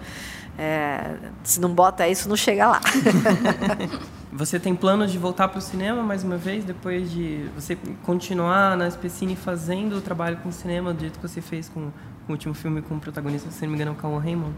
É, 0.58 1.16
se 1.44 1.60
não 1.60 1.74
bota 1.74 2.08
isso, 2.08 2.30
não 2.30 2.36
chega 2.36 2.68
lá. 2.68 2.82
você 4.32 4.60
tem 4.60 4.76
planos 4.76 5.12
de 5.12 5.18
voltar 5.18 5.48
para 5.48 5.60
o 5.60 5.62
cinema 5.62 6.04
mais 6.04 6.24
uma 6.24 6.38
vez, 6.38 6.64
depois 6.64 7.12
de 7.12 7.50
você 7.56 7.78
continuar 8.04 8.78
na 8.78 8.90
Specine 8.90 9.36
fazendo 9.36 9.98
o 9.98 10.02
trabalho 10.02 10.38
com 10.38 10.50
o 10.50 10.52
cinema, 10.52 10.94
do 10.94 11.02
jeito 11.02 11.20
que 11.20 11.28
você 11.28 11.42
fez 11.42 11.70
com, 11.70 11.92
com 12.26 12.30
o 12.30 12.32
último 12.32 12.54
filme 12.54 12.82
com 12.82 12.96
o 12.96 13.00
protagonista, 13.00 13.50
se 13.52 13.64
não 13.64 13.70
me 13.70 13.76
engano, 13.76 13.92
o 13.92 13.96
Cauã 13.96 14.20
Raymond? 14.20 14.54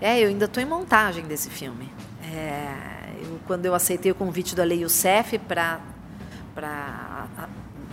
É, 0.00 0.22
eu 0.22 0.28
ainda 0.28 0.44
estou 0.44 0.62
em 0.62 0.66
montagem 0.66 1.24
desse 1.24 1.50
filme. 1.50 1.90
É, 2.22 2.72
eu, 3.22 3.40
quando 3.46 3.66
eu 3.66 3.74
aceitei 3.74 4.12
o 4.12 4.14
convite 4.14 4.54
do 4.54 4.62
Ale 4.62 4.82
Youssef 4.82 5.38
para 5.38 5.80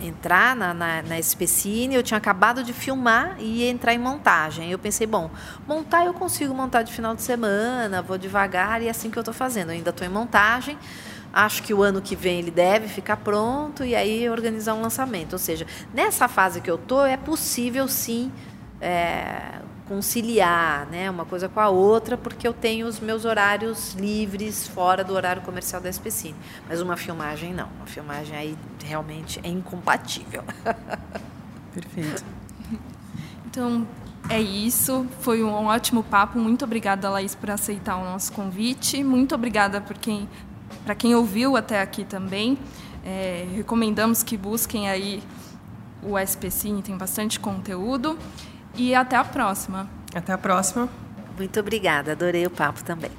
entrar 0.00 0.54
na, 0.54 0.74
na, 0.74 1.02
na 1.02 1.16
eu 1.18 2.02
tinha 2.02 2.18
acabado 2.18 2.62
de 2.62 2.72
filmar 2.72 3.36
e 3.38 3.62
ia 3.62 3.70
entrar 3.70 3.94
em 3.94 3.98
montagem. 3.98 4.70
Eu 4.70 4.78
pensei, 4.78 5.06
bom, 5.06 5.30
montar 5.66 6.04
eu 6.04 6.12
consigo 6.12 6.54
montar 6.54 6.82
de 6.82 6.92
final 6.92 7.14
de 7.14 7.22
semana, 7.22 8.02
vou 8.02 8.18
devagar 8.18 8.82
e 8.82 8.88
é 8.88 8.90
assim 8.90 9.10
que 9.10 9.18
eu 9.18 9.22
estou 9.22 9.34
fazendo. 9.34 9.68
Eu 9.70 9.74
ainda 9.74 9.90
estou 9.90 10.06
em 10.06 10.10
montagem, 10.10 10.78
acho 11.32 11.62
que 11.62 11.72
o 11.72 11.82
ano 11.82 12.00
que 12.02 12.14
vem 12.14 12.38
ele 12.38 12.50
deve 12.50 12.88
ficar 12.88 13.16
pronto 13.16 13.84
e 13.84 13.94
aí 13.94 14.28
organizar 14.28 14.74
um 14.74 14.82
lançamento. 14.82 15.32
Ou 15.34 15.38
seja, 15.38 15.66
nessa 15.94 16.28
fase 16.28 16.60
que 16.60 16.70
eu 16.70 16.76
estou, 16.76 17.04
é 17.04 17.16
possível 17.16 17.88
sim 17.88 18.30
é, 18.80 19.60
conciliar 19.88 20.86
né, 20.86 21.08
uma 21.10 21.24
coisa 21.24 21.48
com 21.48 21.60
a 21.60 21.68
outra, 21.68 22.16
porque 22.16 22.46
eu 22.46 22.52
tenho 22.52 22.86
os 22.86 23.00
meus 23.00 23.24
horários 23.24 23.94
livres 23.94 24.66
fora 24.66 25.04
do 25.04 25.14
horário 25.14 25.42
comercial 25.42 25.80
da 25.80 25.88
SPCine. 25.88 26.34
Mas 26.68 26.80
uma 26.80 26.96
filmagem 26.96 27.54
não. 27.54 27.68
Uma 27.76 27.86
filmagem 27.86 28.36
aí 28.36 28.58
realmente 28.84 29.40
é 29.42 29.48
incompatível. 29.48 30.42
Perfeito. 31.72 32.24
Então, 33.46 33.86
é 34.28 34.40
isso. 34.40 35.06
Foi 35.20 35.42
um 35.42 35.66
ótimo 35.66 36.02
papo. 36.02 36.38
Muito 36.38 36.64
obrigada, 36.64 37.08
Laís, 37.08 37.34
por 37.34 37.50
aceitar 37.50 37.96
o 37.96 38.04
nosso 38.04 38.32
convite. 38.32 39.04
Muito 39.04 39.34
obrigada 39.34 39.80
por 39.80 39.96
quem, 39.96 40.28
para 40.84 40.94
quem 40.94 41.14
ouviu 41.14 41.56
até 41.56 41.80
aqui 41.80 42.04
também. 42.04 42.58
É, 43.04 43.46
recomendamos 43.54 44.24
que 44.24 44.36
busquem 44.36 44.88
aí 44.88 45.22
o 46.02 46.18
SPCine, 46.18 46.82
tem 46.82 46.96
bastante 46.96 47.38
conteúdo. 47.38 48.18
E 48.76 48.94
até 48.94 49.16
a 49.16 49.24
próxima. 49.24 49.88
Até 50.14 50.32
a 50.32 50.38
próxima. 50.38 50.88
Muito 51.36 51.60
obrigada, 51.60 52.12
adorei 52.12 52.46
o 52.46 52.50
papo 52.50 52.82
também. 52.84 53.10